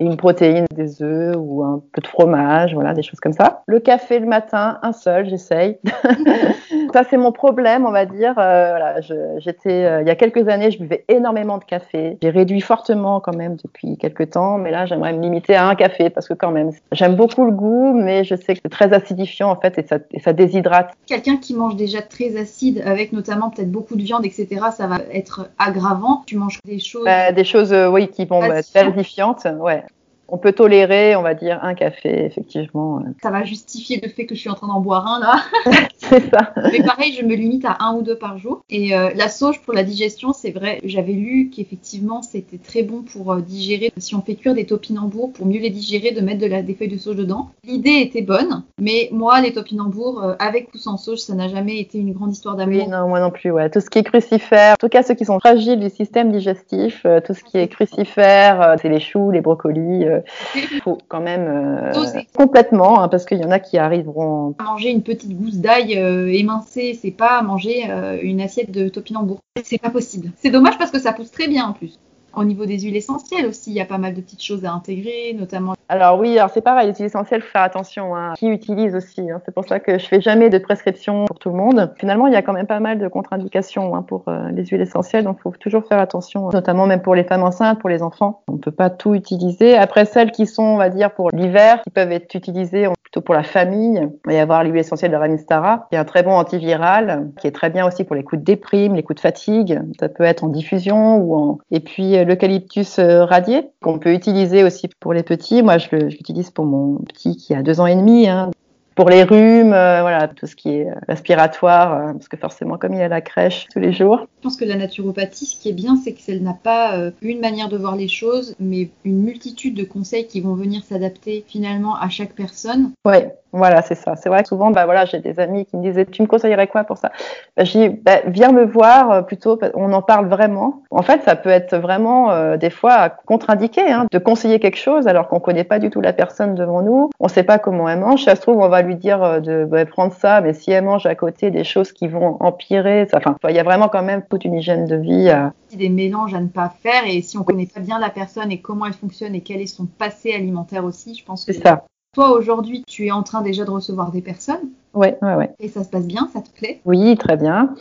une 0.00 0.16
protéine, 0.16 0.66
des 0.74 1.02
œufs 1.02 1.36
ou 1.38 1.62
un 1.62 1.80
peu 1.92 2.00
de 2.00 2.06
fromage, 2.08 2.74
voilà, 2.74 2.92
des 2.92 3.02
choses 3.02 3.20
comme 3.20 3.32
ça. 3.32 3.62
Le 3.66 3.78
café 3.78 4.18
le 4.18 4.26
matin, 4.26 4.78
un 4.82 4.92
seul, 4.92 5.28
j'essaye. 5.28 5.78
ça 6.92 7.04
c'est 7.08 7.16
mon 7.16 7.30
problème, 7.30 7.86
on 7.86 7.92
va 7.92 8.04
dire. 8.04 8.34
voilà, 8.34 9.00
j'étais 9.38 10.02
il 10.02 10.08
y 10.08 10.10
a 10.10 10.16
quelques 10.16 10.48
années, 10.48 10.72
je 10.72 10.78
buvais 10.78 11.04
énormément 11.08 11.58
de 11.58 11.64
café. 11.64 12.18
J'ai 12.20 12.30
réduit 12.30 12.60
fortement 12.60 13.20
quand 13.20 13.36
même 13.36 13.56
depuis 13.62 13.96
quelques 13.96 14.30
temps, 14.30 14.58
mais 14.58 14.72
là 14.72 14.86
j'aimerais 14.86 15.12
me 15.12 15.22
limiter 15.22 15.54
à 15.54 15.68
un 15.68 15.76
café 15.76 16.10
parce 16.10 16.26
que 16.26 16.34
quand 16.34 16.50
même, 16.50 16.70
j'aime 16.90 17.14
beaucoup 17.14 17.44
le 17.44 17.52
goût, 17.52 17.92
mais 17.92 18.24
je 18.24 18.34
sais 18.34 18.54
que 18.54 18.71
très 18.72 18.92
acidifiant 18.92 19.50
en 19.50 19.56
fait 19.56 19.78
et 19.78 19.86
ça, 19.86 19.98
et 20.10 20.18
ça 20.18 20.32
déshydrate. 20.32 20.92
Quelqu'un 21.06 21.36
qui 21.36 21.54
mange 21.54 21.76
déjà 21.76 22.02
très 22.02 22.36
acide 22.36 22.82
avec 22.84 23.12
notamment 23.12 23.50
peut-être 23.50 23.70
beaucoup 23.70 23.94
de 23.94 24.02
viande, 24.02 24.26
etc., 24.26 24.48
ça 24.76 24.88
va 24.88 24.98
être 25.12 25.50
aggravant. 25.58 26.24
Tu 26.26 26.36
manges 26.36 26.58
des 26.64 26.80
choses. 26.80 27.04
Bah, 27.04 27.30
des 27.30 27.44
choses, 27.44 27.72
euh, 27.72 27.88
oui, 27.88 28.08
qui 28.08 28.24
vont 28.24 28.42
être 28.42 28.76
acidifiantes, 28.76 29.46
ouais 29.60 29.84
on 30.32 30.38
peut 30.38 30.52
tolérer, 30.52 31.14
on 31.14 31.20
va 31.20 31.34
dire, 31.34 31.58
un 31.62 31.74
café, 31.74 32.24
effectivement. 32.24 33.02
Ça 33.22 33.30
va 33.30 33.44
justifier 33.44 34.00
le 34.02 34.08
fait 34.08 34.24
que 34.24 34.34
je 34.34 34.40
suis 34.40 34.48
en 34.48 34.54
train 34.54 34.66
d'en 34.66 34.80
boire 34.80 35.06
un, 35.06 35.20
là. 35.20 35.44
c'est 35.98 36.30
ça. 36.30 36.54
Mais 36.72 36.82
pareil, 36.82 37.14
je 37.20 37.22
me 37.22 37.34
limite 37.34 37.66
à 37.66 37.76
un 37.80 37.96
ou 37.96 38.02
deux 38.02 38.16
par 38.16 38.38
jour. 38.38 38.64
Et 38.70 38.96
euh, 38.96 39.10
la 39.14 39.28
sauge 39.28 39.60
pour 39.60 39.74
la 39.74 39.84
digestion, 39.84 40.32
c'est 40.32 40.50
vrai, 40.50 40.80
j'avais 40.84 41.12
lu 41.12 41.50
qu'effectivement, 41.54 42.22
c'était 42.22 42.56
très 42.56 42.82
bon 42.82 43.02
pour 43.02 43.30
euh, 43.30 43.40
digérer. 43.42 43.92
Si 43.98 44.14
on 44.14 44.22
fait 44.22 44.34
cuire 44.34 44.54
des 44.54 44.64
topinambours, 44.64 45.34
pour 45.34 45.44
mieux 45.44 45.60
les 45.60 45.68
digérer, 45.68 46.12
de 46.12 46.22
mettre 46.22 46.40
de 46.40 46.46
la, 46.46 46.62
des 46.62 46.72
feuilles 46.72 46.88
de 46.88 46.96
sauge 46.96 47.16
dedans. 47.16 47.50
L'idée 47.64 48.00
était 48.00 48.22
bonne, 48.22 48.62
mais 48.80 49.10
moi, 49.12 49.38
les 49.42 49.52
topinambours, 49.52 50.24
euh, 50.24 50.34
avec 50.38 50.72
ou 50.74 50.78
sans 50.78 50.96
sauge, 50.96 51.18
ça 51.18 51.34
n'a 51.34 51.48
jamais 51.48 51.78
été 51.78 51.98
une 51.98 52.14
grande 52.14 52.32
histoire 52.32 52.56
d'amour. 52.56 52.84
Oui, 52.84 52.88
non, 52.88 53.06
moi 53.06 53.20
non 53.20 53.30
plus, 53.30 53.50
ouais. 53.50 53.68
Tout 53.68 53.80
ce 53.80 53.90
qui 53.90 53.98
est 53.98 54.02
crucifère, 54.02 54.72
en 54.72 54.80
tout 54.80 54.88
cas 54.88 55.02
ceux 55.02 55.14
qui 55.14 55.26
sont 55.26 55.38
fragiles 55.40 55.78
du 55.78 55.90
système 55.90 56.32
digestif, 56.32 57.04
tout 57.26 57.34
ce 57.34 57.44
qui 57.44 57.58
est 57.58 57.68
crucifère, 57.68 58.76
c'est 58.80 58.88
les 58.88 59.00
choux, 59.00 59.30
les 59.30 59.42
brocolis, 59.42 60.06
il 60.54 60.80
faut 60.82 60.98
quand 61.08 61.20
même 61.20 61.46
euh, 61.46 62.22
complètement, 62.34 63.00
hein, 63.02 63.08
parce 63.08 63.24
qu'il 63.24 63.38
y 63.38 63.44
en 63.44 63.50
a 63.50 63.58
qui 63.58 63.78
arriveront. 63.78 64.54
Manger 64.60 64.90
une 64.90 65.02
petite 65.02 65.36
gousse 65.36 65.56
d'ail 65.56 65.98
euh, 65.98 66.32
émincée, 66.32 66.98
c'est 67.00 67.10
pas 67.10 67.42
manger 67.42 67.90
euh, 67.90 68.18
une 68.22 68.40
assiette 68.40 68.70
de 68.70 68.88
topinambour. 68.88 69.40
C'est 69.62 69.78
pas 69.78 69.90
possible. 69.90 70.30
C'est 70.36 70.50
dommage 70.50 70.78
parce 70.78 70.90
que 70.90 70.98
ça 70.98 71.12
pousse 71.12 71.30
très 71.30 71.48
bien 71.48 71.66
en 71.66 71.72
plus. 71.72 71.98
Au 72.34 72.44
niveau 72.44 72.66
des 72.66 72.78
huiles 72.78 72.96
essentielles 72.96 73.46
aussi, 73.46 73.70
il 73.70 73.74
y 73.74 73.80
a 73.80 73.84
pas 73.84 73.98
mal 73.98 74.14
de 74.14 74.20
petites 74.20 74.42
choses 74.42 74.64
à 74.64 74.72
intégrer, 74.72 75.34
notamment. 75.38 75.74
Alors 75.88 76.18
oui, 76.18 76.38
alors 76.38 76.50
c'est 76.50 76.62
pareil, 76.62 76.88
les 76.88 76.94
huiles 76.94 77.06
essentielles, 77.06 77.42
faut 77.42 77.50
faire 77.50 77.62
attention 77.62 78.14
à 78.14 78.18
hein, 78.18 78.32
qui 78.34 78.48
utilise 78.48 78.94
aussi. 78.94 79.30
Hein. 79.30 79.40
C'est 79.44 79.54
pour 79.54 79.64
ça 79.66 79.80
que 79.80 79.98
je 79.98 80.06
fais 80.06 80.20
jamais 80.20 80.48
de 80.48 80.58
prescription 80.58 81.26
pour 81.26 81.38
tout 81.38 81.50
le 81.50 81.56
monde. 81.56 81.92
Finalement, 81.98 82.26
il 82.26 82.32
y 82.32 82.36
a 82.36 82.42
quand 82.42 82.52
même 82.52 82.66
pas 82.66 82.80
mal 82.80 82.98
de 82.98 83.08
contre-indications 83.08 83.94
hein, 83.94 84.02
pour 84.02 84.24
euh, 84.28 84.50
les 84.50 84.64
huiles 84.64 84.80
essentielles, 84.80 85.24
donc 85.24 85.40
faut 85.42 85.50
toujours 85.50 85.84
faire 85.86 85.98
attention, 85.98 86.48
notamment 86.50 86.86
même 86.86 87.02
pour 87.02 87.14
les 87.14 87.24
femmes 87.24 87.42
enceintes, 87.42 87.78
pour 87.80 87.90
les 87.90 88.02
enfants. 88.02 88.42
On 88.48 88.56
peut 88.56 88.70
pas 88.70 88.90
tout 88.90 89.14
utiliser. 89.14 89.76
Après, 89.76 90.04
celles 90.04 90.32
qui 90.32 90.46
sont, 90.46 90.62
on 90.62 90.76
va 90.76 90.88
dire, 90.88 91.12
pour 91.12 91.30
l'hiver, 91.32 91.82
qui 91.82 91.90
peuvent 91.90 92.12
être 92.12 92.34
utilisées 92.34 92.86
plutôt 93.12 93.20
pour 93.20 93.34
la 93.34 93.42
famille, 93.42 94.08
il 94.26 94.36
avoir 94.36 94.64
l'huile 94.64 94.78
essentielle 94.78 95.10
de 95.10 95.16
Ramistara, 95.16 95.86
qui 95.90 95.96
est 95.96 95.98
un 95.98 96.04
très 96.04 96.22
bon 96.22 96.32
antiviral, 96.32 97.30
qui 97.38 97.46
est 97.46 97.52
très 97.52 97.68
bien 97.68 97.86
aussi 97.86 98.04
pour 98.04 98.16
les 98.16 98.24
coups 98.24 98.40
de 98.40 98.44
déprime, 98.44 98.94
les 98.94 99.02
coups 99.02 99.16
de 99.16 99.20
fatigue. 99.20 99.80
Ça 100.00 100.08
peut 100.08 100.24
être 100.24 100.44
en 100.44 100.48
diffusion 100.48 101.18
ou 101.18 101.36
en... 101.36 101.58
Et 101.70 101.80
puis 101.80 102.24
l'eucalyptus 102.24 102.98
euh, 102.98 103.24
radié 103.24 103.68
qu'on 103.82 103.98
peut 103.98 104.14
utiliser 104.14 104.64
aussi 104.64 104.88
pour 104.98 105.12
les 105.12 105.22
petits. 105.22 105.62
Moi, 105.62 105.76
je 105.76 105.94
l'utilise 105.94 106.50
pour 106.50 106.64
mon 106.64 106.96
petit 107.00 107.36
qui 107.36 107.54
a 107.54 107.62
deux 107.62 107.80
ans 107.80 107.86
et 107.86 107.94
demi. 107.94 108.28
Hein 108.28 108.50
pour 108.94 109.08
les 109.08 109.22
rhumes, 109.22 109.72
euh, 109.72 110.00
voilà, 110.02 110.28
tout 110.28 110.46
ce 110.46 110.56
qui 110.56 110.70
est 110.70 110.88
respiratoire, 111.08 111.92
euh, 111.92 112.12
parce 112.12 112.28
que 112.28 112.36
forcément, 112.36 112.78
comme 112.78 112.94
il 112.94 113.00
est 113.00 113.04
à 113.04 113.08
la 113.08 113.20
crèche 113.20 113.66
tous 113.72 113.80
les 113.80 113.92
jours. 113.92 114.26
Je 114.38 114.42
pense 114.42 114.56
que 114.56 114.64
la 114.64 114.76
naturopathie, 114.76 115.46
ce 115.46 115.60
qui 115.60 115.68
est 115.68 115.74
bien, 115.74 115.96
c'est 115.96 116.12
qu'elle 116.12 116.42
n'a 116.42 116.54
pas 116.54 116.96
euh, 116.96 117.10
une 117.22 117.40
manière 117.40 117.68
de 117.68 117.76
voir 117.76 117.96
les 117.96 118.08
choses, 118.08 118.54
mais 118.60 118.90
une 119.04 119.22
multitude 119.22 119.74
de 119.74 119.84
conseils 119.84 120.26
qui 120.26 120.40
vont 120.40 120.54
venir 120.54 120.82
s'adapter 120.84 121.44
finalement 121.46 121.96
à 121.96 122.08
chaque 122.08 122.34
personne. 122.34 122.92
Ouais. 123.04 123.34
Voilà, 123.52 123.82
c'est 123.82 123.94
ça. 123.94 124.16
C'est 124.16 124.28
vrai 124.28 124.42
que 124.42 124.48
souvent, 124.48 124.70
bah 124.70 124.84
voilà, 124.84 125.04
j'ai 125.04 125.18
des 125.18 125.38
amis 125.38 125.66
qui 125.66 125.76
me 125.76 125.82
disaient, 125.82 126.06
tu 126.06 126.22
me 126.22 126.26
conseillerais 126.26 126.66
quoi 126.66 126.84
pour 126.84 126.98
ça? 126.98 127.12
Bah, 127.56 127.64
Je 127.64 127.72
dis, 127.72 127.88
bah, 127.88 128.20
viens 128.26 128.52
me 128.52 128.64
voir 128.64 129.26
plutôt. 129.26 129.58
On 129.74 129.92
en 129.92 130.02
parle 130.02 130.26
vraiment. 130.28 130.82
En 130.90 131.02
fait, 131.02 131.22
ça 131.22 131.36
peut 131.36 131.50
être 131.50 131.76
vraiment 131.76 132.56
des 132.56 132.70
fois 132.70 133.10
contre-indiqué 133.26 133.82
hein, 133.82 134.06
de 134.10 134.18
conseiller 134.18 134.58
quelque 134.58 134.78
chose 134.78 135.06
alors 135.06 135.28
qu'on 135.28 135.40
connaît 135.40 135.64
pas 135.64 135.78
du 135.78 135.90
tout 135.90 136.00
la 136.00 136.12
personne 136.12 136.54
devant 136.54 136.82
nous. 136.82 137.10
On 137.20 137.28
sait 137.28 137.42
pas 137.42 137.58
comment 137.58 137.88
elle 137.88 138.00
mange. 138.00 138.24
Ça 138.24 138.36
se 138.36 138.40
trouve, 138.40 138.58
on 138.58 138.68
va 138.68 138.82
lui 138.82 138.96
dire 138.96 139.22
euh, 139.22 139.40
de 139.40 139.64
bah, 139.64 139.84
prendre 139.86 140.12
ça, 140.12 140.40
mais 140.40 140.54
si 140.54 140.70
elle 140.70 140.84
mange 140.84 141.06
à 141.06 141.14
côté 141.14 141.50
des 141.50 141.64
choses 141.64 141.92
qui 141.92 142.08
vont 142.08 142.36
empirer, 142.40 143.06
ça, 143.10 143.18
enfin, 143.18 143.36
il 143.48 143.56
y 143.56 143.58
a 143.58 143.62
vraiment 143.62 143.88
quand 143.88 144.02
même 144.02 144.22
toute 144.28 144.44
une 144.44 144.54
hygiène 144.54 144.86
de 144.86 144.96
vie. 144.96 145.28
Euh. 145.28 145.48
Des 145.76 145.88
mélanges 145.88 146.34
à 146.34 146.40
ne 146.40 146.48
pas 146.48 146.72
faire, 146.82 147.02
et 147.06 147.22
si 147.22 147.38
on 147.38 147.44
connaît 147.44 147.66
pas 147.66 147.80
bien 147.80 147.98
la 147.98 148.10
personne 148.10 148.50
et 148.52 148.60
comment 148.60 148.86
elle 148.86 148.92
fonctionne 148.92 149.34
et 149.34 149.40
quel 149.40 149.60
est 149.60 149.66
son 149.66 149.86
passé 149.86 150.34
alimentaire 150.34 150.84
aussi, 150.84 151.14
je 151.14 151.24
pense 151.24 151.44
que 151.44 151.52
c'est 151.52 151.62
ça. 151.62 151.84
Toi, 152.14 152.32
aujourd'hui, 152.32 152.84
tu 152.86 153.06
es 153.06 153.10
en 153.10 153.22
train 153.22 153.40
déjà 153.40 153.64
de 153.64 153.70
recevoir 153.70 154.12
des 154.12 154.20
personnes. 154.20 154.68
Ouais, 154.92 155.16
ouais, 155.22 155.34
ouais. 155.34 155.50
Et 155.60 155.68
ça 155.68 155.82
se 155.82 155.88
passe 155.88 156.06
bien, 156.06 156.28
ça 156.30 156.42
te 156.42 156.50
plaît? 156.50 156.82
Oui, 156.84 157.16
très 157.16 157.38
bien. 157.38 157.74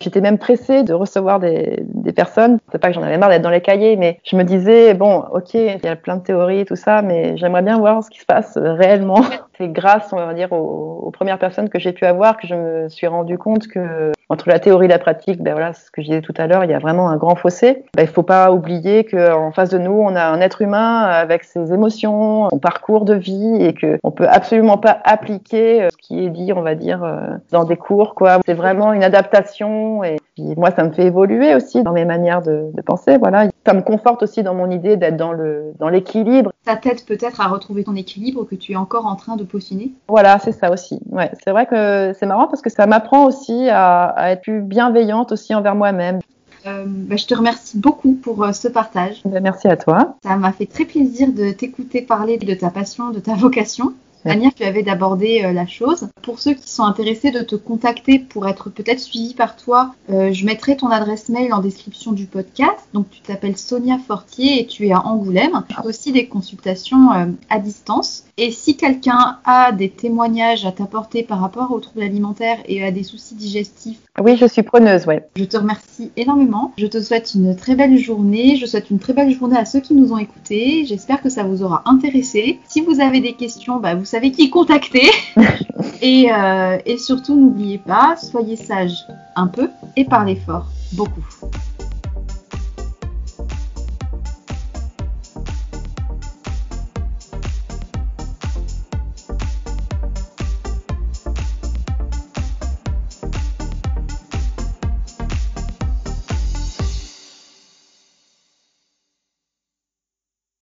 J'étais 0.00 0.20
même 0.20 0.38
pressée 0.38 0.82
de 0.82 0.92
recevoir 0.92 1.38
des, 1.38 1.84
des 1.84 2.12
personnes. 2.12 2.58
C'est 2.72 2.80
pas 2.80 2.88
que 2.88 2.94
j'en 2.94 3.04
avais 3.04 3.16
marre 3.16 3.30
d'être 3.30 3.42
dans 3.42 3.50
les 3.50 3.60
cahiers, 3.60 3.96
mais 3.96 4.18
je 4.24 4.34
me 4.34 4.42
disais, 4.42 4.92
bon, 4.94 5.22
ok, 5.32 5.54
il 5.54 5.78
y 5.84 5.86
a 5.86 5.94
plein 5.94 6.16
de 6.16 6.22
théories 6.24 6.58
et 6.58 6.64
tout 6.64 6.74
ça, 6.74 7.00
mais 7.00 7.36
j'aimerais 7.36 7.62
bien 7.62 7.78
voir 7.78 8.02
ce 8.02 8.10
qui 8.10 8.18
se 8.18 8.26
passe 8.26 8.58
réellement. 8.58 9.24
C'est 9.58 9.68
grâce, 9.68 10.12
on 10.12 10.16
va 10.16 10.34
dire, 10.34 10.52
aux, 10.52 11.10
premières 11.12 11.38
personnes 11.38 11.70
que 11.70 11.78
j'ai 11.78 11.92
pu 11.92 12.04
avoir 12.04 12.36
que 12.36 12.46
je 12.46 12.54
me 12.54 12.88
suis 12.88 13.06
rendu 13.06 13.38
compte 13.38 13.68
que 13.68 14.12
entre 14.28 14.48
la 14.48 14.58
théorie 14.58 14.86
et 14.86 14.88
la 14.88 14.98
pratique, 14.98 15.40
ben 15.40 15.52
voilà, 15.52 15.72
ce 15.72 15.90
que 15.90 16.02
je 16.02 16.08
disais 16.08 16.20
tout 16.20 16.34
à 16.36 16.46
l'heure, 16.46 16.64
il 16.64 16.70
y 16.70 16.74
a 16.74 16.78
vraiment 16.78 17.08
un 17.08 17.16
grand 17.16 17.36
fossé. 17.36 17.84
Ben, 17.94 18.02
il 18.02 18.08
faut 18.08 18.24
pas 18.24 18.50
oublier 18.50 19.04
qu'en 19.04 19.52
face 19.52 19.70
de 19.70 19.78
nous, 19.78 19.92
on 19.92 20.14
a 20.16 20.24
un 20.24 20.40
être 20.40 20.62
humain 20.62 21.02
avec 21.02 21.44
ses 21.44 21.72
émotions, 21.72 22.48
son 22.50 22.58
parcours 22.58 23.04
de 23.04 23.14
vie 23.14 23.56
et 23.60 23.72
que 23.72 23.98
on 24.02 24.10
peut 24.10 24.28
absolument 24.28 24.78
pas 24.78 24.98
appliquer 25.04 25.84
euh, 25.84 25.88
ce 25.90 25.96
qui 25.96 26.24
est 26.24 26.30
dit, 26.30 26.52
on 26.52 26.62
va 26.62 26.74
dire, 26.74 27.04
euh, 27.04 27.36
dans 27.52 27.64
des 27.64 27.76
cours. 27.76 28.14
C'est 28.44 28.54
vraiment 28.54 28.92
une 28.92 29.04
adaptation 29.04 30.02
et 30.04 30.16
moi, 30.38 30.70
ça 30.70 30.84
me 30.84 30.92
fait 30.92 31.06
évoluer 31.06 31.54
aussi 31.54 31.82
dans 31.82 31.92
mes 31.92 32.04
manières 32.04 32.42
de, 32.42 32.70
de 32.72 32.82
penser, 32.82 33.16
voilà. 33.16 33.48
Ça 33.64 33.72
me 33.72 33.82
conforte 33.82 34.22
aussi 34.22 34.42
dans 34.42 34.54
mon 34.54 34.70
idée 34.70 34.96
d'être 34.96 35.16
dans 35.16 35.32
le, 35.32 35.72
dans 35.78 35.88
l'équilibre. 35.88 36.52
Ça 36.64 36.76
t'aide 36.76 37.04
peut-être 37.04 37.40
à 37.40 37.48
retrouver 37.48 37.84
ton 37.84 37.96
équilibre 37.96 38.44
que 38.44 38.54
tu 38.54 38.72
es 38.72 38.76
encore 38.76 39.06
en 39.06 39.16
train 39.16 39.36
de 39.36 39.44
peaufiner. 39.46 39.92
Voilà, 40.08 40.38
c'est 40.38 40.52
ça 40.52 40.70
aussi. 40.70 41.00
Ouais, 41.10 41.30
c'est 41.42 41.50
vrai 41.50 41.66
que 41.66 42.12
c'est 42.18 42.26
marrant 42.26 42.46
parce 42.46 42.62
que 42.62 42.70
ça 42.70 42.86
m'apprend 42.86 43.26
aussi 43.26 43.68
à, 43.68 44.04
à 44.04 44.30
être 44.32 44.42
plus 44.42 44.60
bienveillante 44.60 45.32
aussi 45.32 45.54
envers 45.54 45.74
moi-même. 45.74 46.20
Euh, 46.66 46.84
bah, 46.86 47.16
je 47.16 47.26
te 47.26 47.34
remercie 47.34 47.78
beaucoup 47.78 48.14
pour 48.14 48.42
euh, 48.42 48.52
ce 48.52 48.68
partage. 48.68 49.22
Bah, 49.24 49.40
merci 49.40 49.68
à 49.68 49.76
toi. 49.76 50.16
Ça 50.22 50.36
m'a 50.36 50.52
fait 50.52 50.66
très 50.66 50.84
plaisir 50.84 51.32
de 51.32 51.52
t'écouter 51.52 52.02
parler 52.02 52.38
de 52.38 52.54
ta 52.54 52.70
passion, 52.70 53.10
de 53.10 53.20
ta 53.20 53.34
vocation 53.34 53.94
manière 54.26 54.54
tu 54.54 54.64
avais 54.64 54.82
d'aborder 54.82 55.42
euh, 55.44 55.52
la 55.52 55.66
chose. 55.66 56.08
Pour 56.22 56.38
ceux 56.38 56.54
qui 56.54 56.68
sont 56.68 56.84
intéressés 56.84 57.30
de 57.30 57.40
te 57.40 57.54
contacter 57.54 58.18
pour 58.18 58.46
être 58.48 58.70
peut-être 58.70 59.00
suivi 59.00 59.34
par 59.34 59.56
toi, 59.56 59.94
euh, 60.10 60.32
je 60.32 60.44
mettrai 60.44 60.76
ton 60.76 60.88
adresse 60.88 61.28
mail 61.28 61.52
en 61.52 61.60
description 61.60 62.12
du 62.12 62.26
podcast. 62.26 62.88
Donc 62.92 63.10
tu 63.10 63.20
t'appelles 63.20 63.56
Sonia 63.56 63.98
Fortier 63.98 64.60
et 64.60 64.66
tu 64.66 64.86
es 64.86 64.92
à 64.92 65.06
Angoulême. 65.06 65.64
Tu 65.68 65.76
as 65.76 65.84
aussi 65.84 66.12
des 66.12 66.26
consultations 66.26 67.12
euh, 67.12 67.26
à 67.50 67.58
distance. 67.58 68.24
Et 68.36 68.50
si 68.50 68.76
quelqu'un 68.76 69.38
a 69.44 69.72
des 69.72 69.88
témoignages 69.88 70.66
à 70.66 70.72
t'apporter 70.72 71.22
par 71.22 71.40
rapport 71.40 71.72
aux 71.72 71.80
troubles 71.80 72.02
alimentaires 72.02 72.58
et 72.66 72.84
à 72.84 72.90
des 72.90 73.02
soucis 73.02 73.34
digestifs, 73.34 73.98
oui, 74.18 74.36
je 74.38 74.46
suis 74.46 74.62
preneuse, 74.62 75.06
ouais. 75.06 75.28
Je 75.36 75.44
te 75.44 75.58
remercie 75.58 76.10
énormément. 76.16 76.72
Je 76.78 76.86
te 76.86 77.00
souhaite 77.02 77.32
une 77.34 77.54
très 77.54 77.74
belle 77.74 77.98
journée. 77.98 78.56
Je 78.56 78.64
souhaite 78.64 78.90
une 78.90 78.98
très 78.98 79.12
belle 79.12 79.30
journée 79.30 79.58
à 79.58 79.66
ceux 79.66 79.80
qui 79.80 79.94
nous 79.94 80.12
ont 80.12 80.18
écoutés. 80.18 80.86
J'espère 80.86 81.20
que 81.20 81.28
ça 81.28 81.42
vous 81.42 81.62
aura 81.62 81.82
intéressé. 81.84 82.58
Si 82.66 82.80
vous 82.80 83.00
avez 83.00 83.20
des 83.20 83.34
questions, 83.34 83.78
bah, 83.78 83.94
vous 83.94 84.06
savez 84.06 84.15
qui 84.20 84.50
contacter. 84.50 85.10
et, 86.02 86.32
euh, 86.32 86.78
et 86.84 86.98
surtout, 86.98 87.36
n'oubliez 87.36 87.78
pas, 87.78 88.16
soyez 88.16 88.56
sages 88.56 89.06
un 89.34 89.46
peu 89.46 89.70
et 89.96 90.04
parlez 90.04 90.36
fort 90.36 90.66
beaucoup. 90.92 91.24